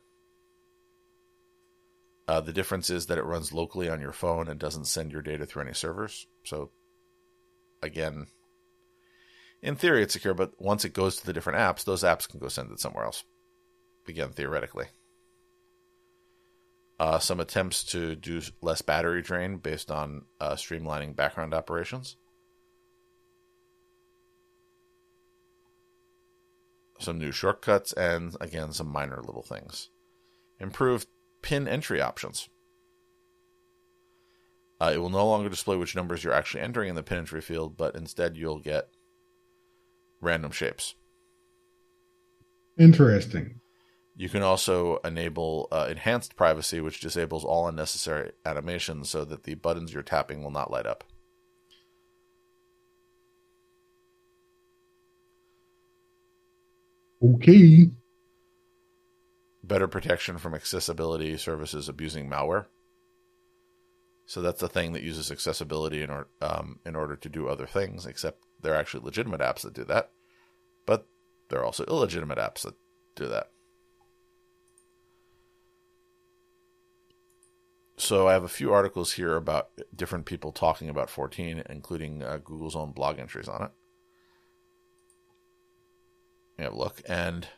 [2.26, 5.22] Uh, the difference is that it runs locally on your phone and doesn't send your
[5.22, 6.26] data through any servers.
[6.44, 6.70] So,
[7.82, 8.26] again,
[9.62, 12.38] in theory, it's secure, but once it goes to the different apps, those apps can
[12.38, 13.24] go send it somewhere else.
[14.06, 14.86] Again, theoretically.
[17.00, 22.16] Uh, some attempts to do less battery drain based on uh, streamlining background operations.
[26.98, 29.90] Some new shortcuts, and again, some minor little things.
[30.58, 31.06] Improved
[31.40, 32.48] pin entry options.
[34.80, 37.40] Uh, it will no longer display which numbers you're actually entering in the pin entry
[37.40, 38.88] field, but instead you'll get
[40.20, 40.96] random shapes.
[42.76, 43.60] Interesting.
[44.18, 49.54] You can also enable uh, enhanced privacy, which disables all unnecessary animations so that the
[49.54, 51.04] buttons you're tapping will not light up.
[57.22, 57.90] Okay.
[59.62, 62.66] Better protection from accessibility services abusing malware.
[64.26, 67.66] So that's the thing that uses accessibility in, or, um, in order to do other
[67.66, 70.10] things, except they're actually legitimate apps that do that.
[70.86, 71.06] But
[71.50, 72.74] there are also illegitimate apps that
[73.14, 73.52] do that.
[77.98, 82.38] So I have a few articles here about different people talking about 14, including uh,
[82.42, 83.70] Google's own blog entries on it.
[86.60, 87.48] Yeah, look, and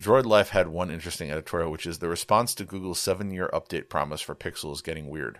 [0.00, 4.20] Droid Life had one interesting editorial, which is the response to Google's seven-year update promise
[4.20, 5.38] for Pixel is getting weird.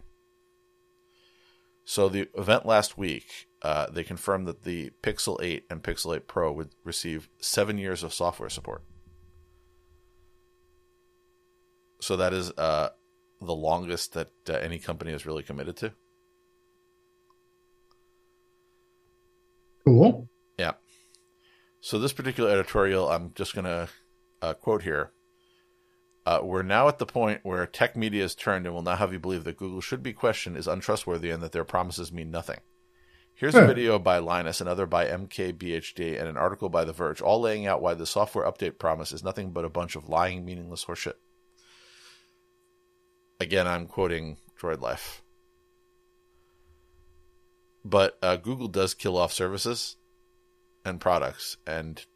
[1.84, 6.28] So the event last week, uh, they confirmed that the Pixel 8 and Pixel 8
[6.28, 8.84] Pro would receive seven years of software support.
[12.02, 12.88] So that is uh,
[13.40, 15.92] the longest that uh, any company is really committed to.
[19.84, 20.28] Cool.
[20.58, 20.72] Yeah.
[21.80, 23.88] So this particular editorial, I'm just going to
[24.42, 25.12] uh, quote here.
[26.26, 29.12] Uh, we're now at the point where tech media has turned and will now have
[29.12, 32.58] you believe that Google should be questioned is untrustworthy and that their promises mean nothing.
[33.32, 37.40] Here's a video by Linus, another by MKBHD, and an article by The Verge, all
[37.40, 40.84] laying out why the software update promise is nothing but a bunch of lying, meaningless
[40.84, 41.14] horseshit.
[43.42, 45.20] Again, I'm quoting Droid Life.
[47.84, 49.96] But uh, Google does kill off services
[50.84, 52.06] and products, and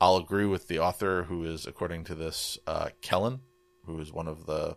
[0.00, 3.42] I'll agree with the author, who is, according to this, uh, Kellen,
[3.84, 4.76] who is one of the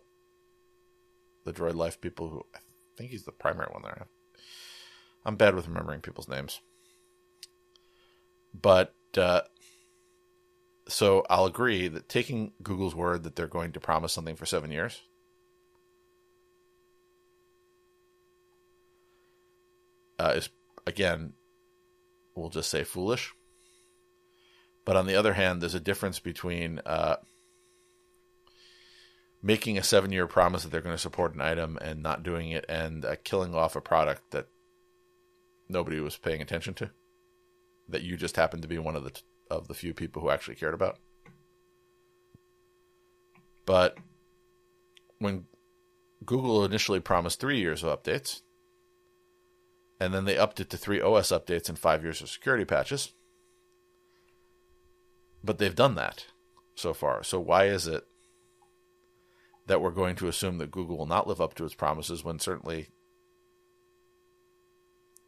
[1.45, 2.29] the Droid Life people.
[2.29, 2.59] Who I
[2.95, 4.05] think he's the primary one there.
[5.25, 6.61] I'm bad with remembering people's names,
[8.53, 9.41] but uh,
[10.87, 14.69] so I'll agree that taking Google's word that they're going to promise something for seven
[14.69, 15.01] years.
[20.19, 20.49] Uh, is
[20.85, 21.33] again,
[22.35, 23.33] we'll just say foolish.
[24.85, 27.17] But on the other hand, there's a difference between uh,
[29.41, 32.51] making a seven year promise that they're going to support an item and not doing
[32.51, 34.47] it and uh, killing off a product that
[35.69, 36.89] nobody was paying attention to
[37.87, 40.55] that you just happened to be one of the of the few people who actually
[40.55, 40.97] cared about
[43.65, 43.97] but
[45.19, 45.45] when
[46.25, 48.41] Google initially promised 3 years of updates
[49.99, 53.13] and then they upped it to 3 OS updates and 5 years of security patches
[55.43, 56.27] but they've done that
[56.75, 57.23] so far.
[57.23, 58.05] So why is it
[59.67, 62.39] that we're going to assume that Google will not live up to its promises when
[62.39, 62.87] certainly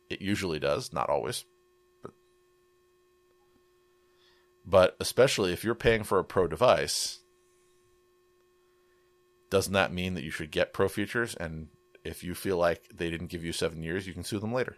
[0.10, 1.46] it usually does, not always.
[2.02, 2.12] But
[4.66, 7.20] but especially if you're paying for a pro device,
[9.50, 11.68] doesn't that mean that you should get pro features and
[12.04, 14.78] if you feel like they didn't give you 7 years, you can sue them later.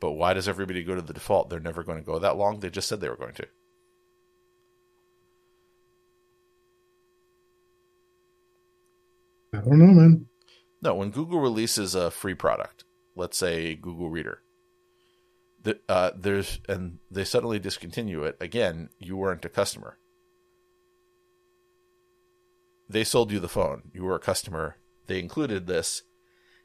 [0.00, 1.50] But why does everybody go to the default?
[1.50, 2.60] They're never going to go that long.
[2.60, 3.46] They just said they were going to.
[9.52, 10.26] I don't know, man.
[10.82, 12.84] No, when Google releases a free product,
[13.14, 14.40] let's say Google Reader,
[15.62, 18.88] the, uh, there's and they suddenly discontinue it again.
[18.98, 19.98] You weren't a customer.
[22.88, 23.82] They sold you the phone.
[23.92, 24.76] You were a customer.
[25.06, 26.02] They included this.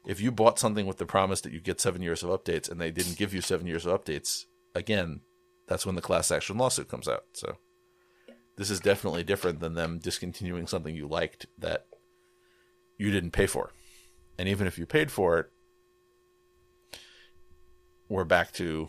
[0.06, 2.80] If you bought something with the promise that you get seven years of updates and
[2.80, 5.20] they didn't give you seven years of updates, again,
[5.66, 7.24] that's when the class action lawsuit comes out.
[7.32, 7.56] So
[8.56, 11.86] this is definitely different than them discontinuing something you liked that
[12.98, 13.72] you didn't pay for.
[14.38, 15.46] And even if you paid for it,
[18.08, 18.88] we're back to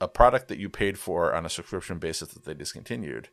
[0.00, 3.28] a product that you paid for on a subscription basis that they discontinued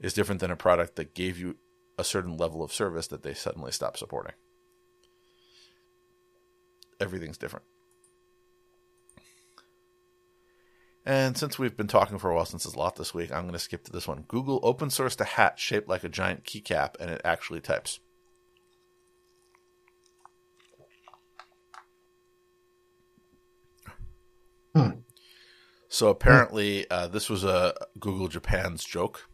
[0.00, 1.56] is different than a product that gave you
[1.98, 4.34] a certain level of service that they suddenly stop supporting.
[7.00, 7.64] Everything's different.
[11.06, 13.42] And since we've been talking for a while since it's a lot this week, I'm
[13.42, 14.24] going to skip to this one.
[14.26, 18.00] Google open sourced a hat shaped like a giant keycap and it actually types.
[24.74, 24.92] Huh.
[25.88, 29.28] So apparently, uh, this was a Google Japan's joke.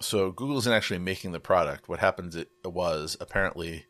[0.00, 1.88] So Google isn't actually making the product.
[1.88, 3.84] What happens it was apparently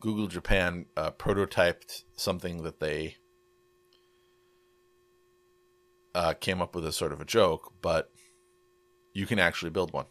[0.00, 3.16] Google Japan uh, prototyped something that they
[6.14, 8.10] uh, came up with as sort of a joke, but
[9.12, 10.06] you can actually build one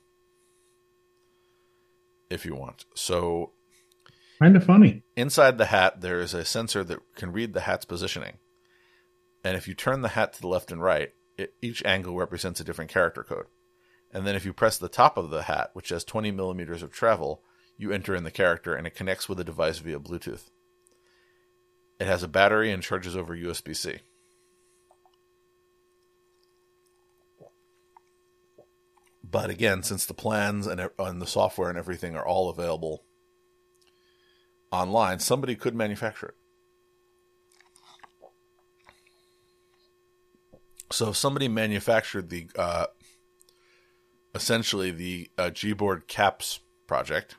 [2.29, 2.85] if you want.
[2.95, 3.51] So
[4.39, 5.03] Kind of funny.
[5.15, 8.37] Inside the hat, there is a sensor that can read the hat's positioning.
[9.43, 12.59] And if you turn the hat to the left and right, it, each angle represents
[12.59, 13.45] a different character code.
[14.15, 16.89] And then if you press the top of the hat, which has 20 millimeters of
[16.89, 17.43] travel,
[17.77, 20.49] you enter in the character and it connects with the device via Bluetooth.
[21.99, 23.97] It has a battery and charges over USB C.
[29.21, 33.03] But again, since the plans and, and the software and everything are all available
[34.71, 36.35] online, somebody could manufacture it.
[40.89, 42.85] So if somebody manufactured the uh,
[44.35, 47.35] essentially the uh, Gboard Caps project,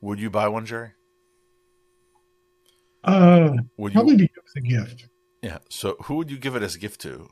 [0.00, 0.90] would you buy one, Jerry?
[3.02, 4.00] Uh, Would you?
[4.00, 5.08] probably to give as a gift.
[5.42, 5.58] Yeah.
[5.68, 7.28] So who would you give it as a gift to?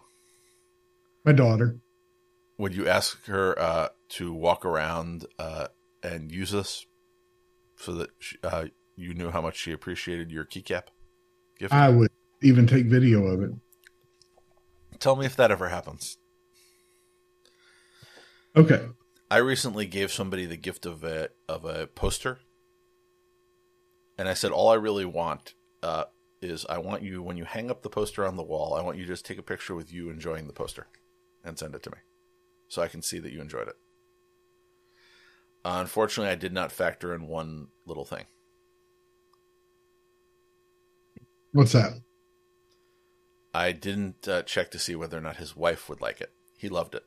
[1.24, 1.78] My daughter.
[2.58, 5.68] Would you ask her uh, to walk around uh,
[6.02, 6.86] and use this
[7.76, 8.66] so that she, uh,
[8.96, 10.84] you knew how much she appreciated your keycap
[11.58, 11.72] gift?
[11.72, 12.10] I would
[12.42, 13.50] even take video of it.
[14.98, 16.18] Tell me if that ever happens.
[18.54, 18.86] Okay.
[19.30, 22.40] I recently gave somebody the gift of a of a poster,
[24.18, 26.04] and I said all I really want uh,
[26.42, 28.98] is I want you when you hang up the poster on the wall, I want
[28.98, 30.86] you to just take a picture with you enjoying the poster,
[31.42, 31.98] and send it to me,
[32.68, 33.76] so I can see that you enjoyed it.
[35.64, 38.26] Uh, unfortunately, I did not factor in one little thing.
[41.52, 42.00] What's that?
[43.54, 46.32] I didn't uh, check to see whether or not his wife would like it.
[46.58, 47.04] He loved it.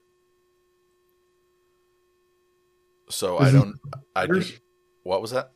[3.10, 3.80] So I Isn't don't.
[4.16, 4.54] I matters?
[5.04, 5.52] what was that?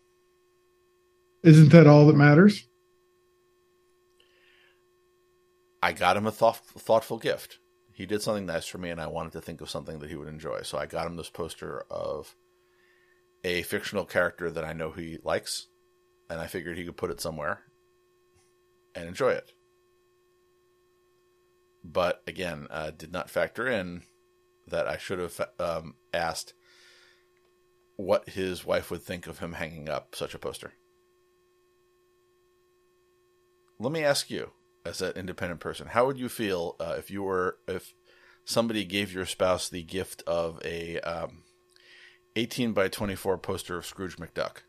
[1.44, 2.68] Isn't that all that matters?
[5.82, 7.60] I got him a thought, thoughtful gift.
[7.94, 10.16] He did something nice for me, and I wanted to think of something that he
[10.16, 10.62] would enjoy.
[10.64, 12.36] So I got him this poster of
[13.44, 15.68] a fictional character that I know he likes,
[16.30, 17.62] and I figured he could put it somewhere
[18.94, 19.54] and enjoy it.
[21.84, 24.04] But again, uh, did not factor in
[24.68, 26.54] that I should have um, asked
[28.00, 30.72] what his wife would think of him hanging up such a poster.
[33.78, 34.52] Let me ask you,
[34.86, 37.94] as an independent person, how would you feel uh, if you were if
[38.46, 41.44] somebody gave your spouse the gift of a um,
[42.38, 44.60] 18 by 24 poster of Scrooge McDuck?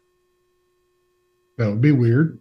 [1.57, 2.41] That would be weird.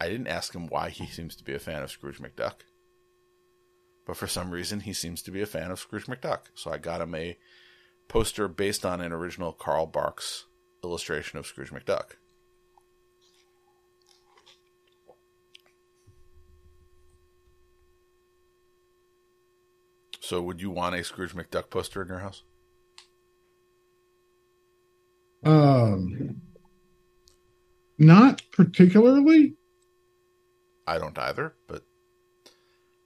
[0.00, 2.60] I didn't ask him why he seems to be a fan of Scrooge McDuck.
[4.06, 6.42] But for some reason, he seems to be a fan of Scrooge McDuck.
[6.54, 7.36] So I got him a
[8.08, 10.46] poster based on an original Carl Barks
[10.82, 12.16] illustration of Scrooge McDuck.
[20.20, 22.44] So would you want a Scrooge McDuck poster in your house?
[25.44, 26.40] Um,
[27.98, 29.56] not particularly.
[30.86, 31.84] I don't either, but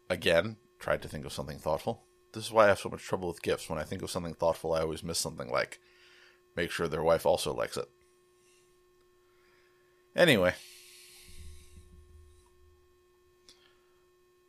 [0.08, 3.28] again, tried to think of something thoughtful this is why I have so much trouble
[3.28, 3.68] with gifts.
[3.68, 5.80] When I think of something thoughtful, I always miss something like
[6.56, 7.88] make sure their wife also likes it.
[10.16, 10.55] Anyway,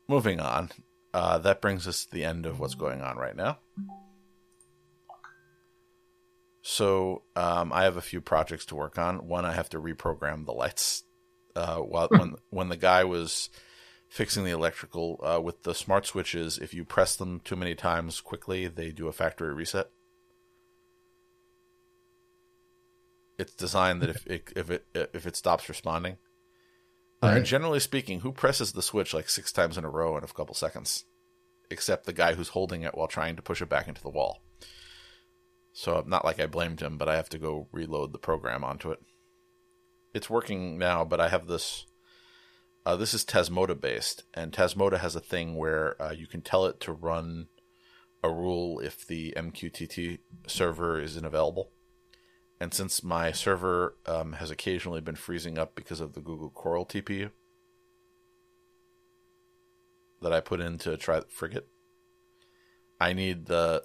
[0.07, 0.69] moving on.
[1.13, 3.59] Uh, that brings us to the end of what's going on right now.
[6.61, 9.27] So um, I have a few projects to work on.
[9.27, 11.03] One, I have to reprogram the lights.
[11.55, 13.49] Uh, while when when the guy was
[14.09, 18.19] fixing the electrical uh, with the smart switches, if you press them too many times
[18.19, 19.89] quickly, they do a factory reset.
[23.37, 26.17] It's designed that if it, if it if it stops responding,
[27.21, 30.27] uh, generally speaking, who presses the switch like six times in a row in a
[30.27, 31.05] couple seconds,
[31.69, 34.41] except the guy who's holding it while trying to push it back into the wall.
[35.71, 38.91] So not like I blamed him, but I have to go reload the program onto
[38.91, 38.99] it.
[40.13, 41.85] It's working now, but I have this.
[42.85, 46.65] Uh, this is Tasmota based, and Tasmota has a thing where uh, you can tell
[46.65, 47.47] it to run
[48.23, 51.71] a rule if the MQTT server isn't available.
[52.59, 56.85] And since my server um, has occasionally been freezing up because of the Google Coral
[56.85, 57.31] TPU
[60.21, 61.67] that I put in to try Frigate,
[62.99, 63.83] I need the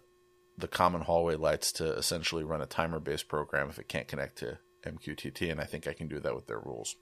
[0.57, 4.39] the common hallway lights to essentially run a timer based program if it can't connect
[4.39, 6.97] to MQTT, and I think I can do that with their rules.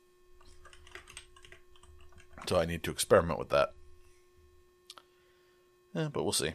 [2.47, 3.70] So I need to experiment with that.
[5.94, 6.55] Eh, but we'll see.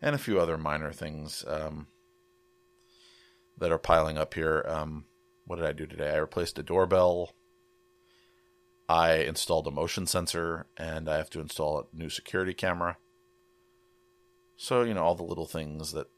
[0.00, 1.86] And a few other minor things um,
[3.58, 4.64] that are piling up here.
[4.66, 5.04] Um,
[5.46, 6.10] what did I do today?
[6.10, 7.32] I replaced a doorbell.
[8.88, 12.98] I installed a motion sensor, and I have to install a new security camera.
[14.56, 16.08] So, you know, all the little things that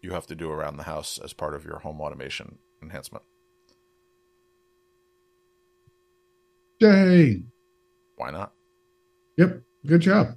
[0.00, 3.24] you have to do around the house as part of your home automation enhancement.
[6.80, 7.42] Yay.
[8.16, 8.52] Why not?
[9.36, 9.62] Yep.
[9.86, 10.36] Good job.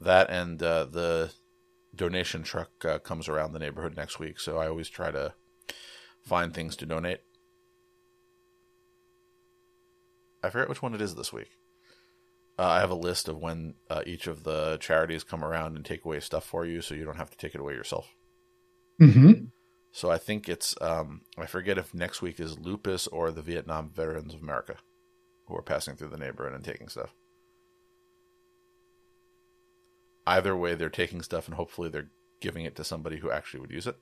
[0.00, 1.32] That and uh, the
[1.94, 5.34] donation truck uh, comes around the neighborhood next week, so I always try to
[6.22, 7.20] find things to donate.
[10.42, 11.50] I forget which one it is this week.
[12.58, 15.84] Uh, I have a list of when uh, each of the charities come around and
[15.84, 18.14] take away stuff for you, so you don't have to take it away yourself.
[19.00, 19.44] Mm-hmm.
[19.92, 23.90] So I think it's um, I forget if next week is Lupus or the Vietnam
[23.94, 24.76] Veterans of America,
[25.48, 27.14] who are passing through the neighborhood and taking stuff.
[30.26, 32.10] Either way, they're taking stuff, and hopefully they're
[32.40, 33.96] giving it to somebody who actually would use it,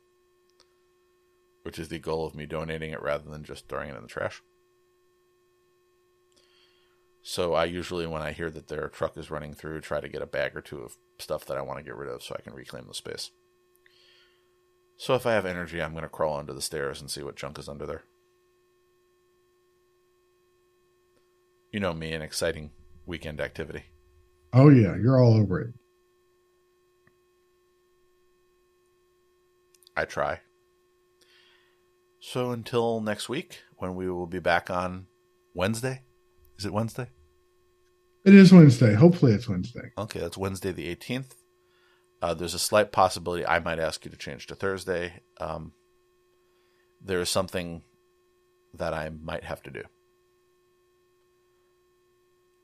[1.63, 4.09] which is the goal of me donating it rather than just throwing it in the
[4.09, 4.43] trash.
[7.23, 10.23] So I usually, when I hear that their truck is running through, try to get
[10.23, 12.43] a bag or two of stuff that I want to get rid of so I
[12.43, 13.31] can reclaim the space.
[14.97, 17.37] So if I have energy, I'm going to crawl under the stairs and see what
[17.37, 18.05] junk is under there.
[21.77, 22.71] You know me, an exciting
[23.05, 23.83] weekend activity.
[24.55, 25.75] Oh yeah, you're all over it.
[29.95, 30.41] I try.
[32.19, 35.09] So until next week, when we will be back on
[35.53, 36.01] Wednesday.
[36.59, 37.11] Is it Wednesday?
[38.25, 38.95] It is Wednesday.
[38.95, 39.93] Hopefully it's Wednesday.
[39.99, 41.33] Okay, that's Wednesday the 18th.
[42.23, 45.21] Uh, there's a slight possibility I might ask you to change to Thursday.
[45.39, 45.75] Um,
[47.05, 47.83] there is something
[48.73, 49.83] that I might have to do.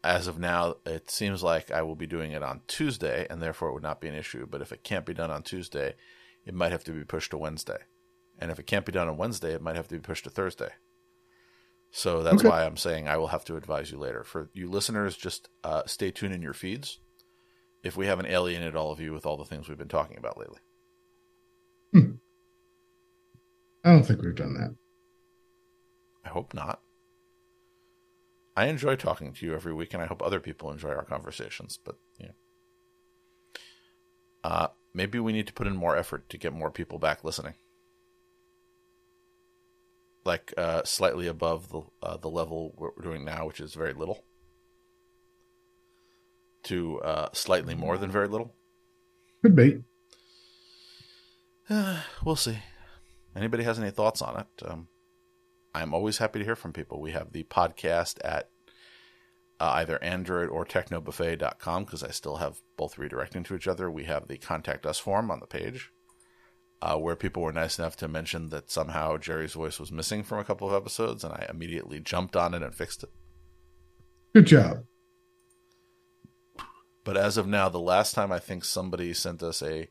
[0.05, 3.69] As of now, it seems like I will be doing it on Tuesday, and therefore
[3.69, 4.47] it would not be an issue.
[4.51, 5.95] But if it can't be done on Tuesday,
[6.45, 7.79] it might have to be pushed to Wednesday.
[8.39, 10.31] And if it can't be done on Wednesday, it might have to be pushed to
[10.31, 10.70] Thursday.
[11.93, 12.49] So that's Okay.
[12.49, 14.24] why I'm saying I will have to advise you later.
[14.24, 16.99] For you listeners, just uh, stay tuned in your feeds
[17.85, 20.39] if we haven't alienated all of you with all the things we've been talking about
[20.39, 20.59] lately.
[23.85, 24.74] I don't think we've done that.
[26.24, 26.81] I hope not.
[28.57, 31.79] I enjoy talking to you every week, and I hope other people enjoy our conversations.
[31.83, 32.33] But yeah,
[34.45, 37.55] uh, maybe we need to put in more effort to get more people back listening,
[40.24, 44.24] like uh, slightly above the uh, the level we're doing now, which is very little,
[46.65, 48.55] to uh, slightly more than very little.
[49.43, 49.83] Could be.
[52.24, 52.59] we'll see.
[53.35, 54.47] Anybody has any thoughts on it?
[54.65, 54.89] Um,
[55.74, 57.01] I'm always happy to hear from people.
[57.01, 58.51] We have the podcast at
[59.59, 63.90] uh, either Android or technobuffet.com because I still have both redirecting to each other.
[63.90, 65.93] We have the contact us form on the page
[66.82, 70.40] uh, where people were nice enough to mention that somehow Jerry's voice was missing from
[70.40, 73.11] a couple of episodes, and I immediately jumped on it and fixed it.
[74.35, 74.85] Good job.
[77.05, 79.89] But as of now, the last time I think somebody sent us a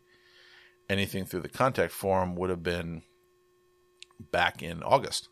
[0.89, 3.03] anything through the contact form would have been
[4.19, 5.29] back in August.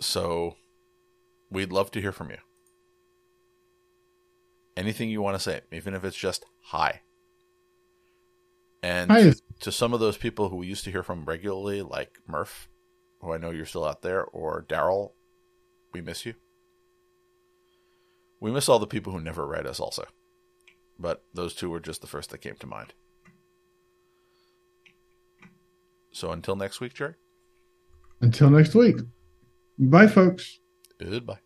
[0.00, 0.56] So
[1.50, 2.38] we'd love to hear from you.
[4.76, 7.02] Anything you want to say, even if it's just hi.
[8.82, 9.32] And Hi.
[9.60, 12.68] to, some of those people who we used to hear from regularly, like Murph,
[13.20, 15.12] who I know you're still out there, or Daryl,
[15.92, 16.34] we miss you.
[18.40, 20.04] We miss all the people who never write us, also.
[20.98, 22.92] But those two were just the first that came to mind.
[26.12, 27.14] So until next week, Jerry.
[28.20, 28.96] Until next week.
[29.78, 30.60] Bye, folks.
[30.98, 31.40] Goodbye.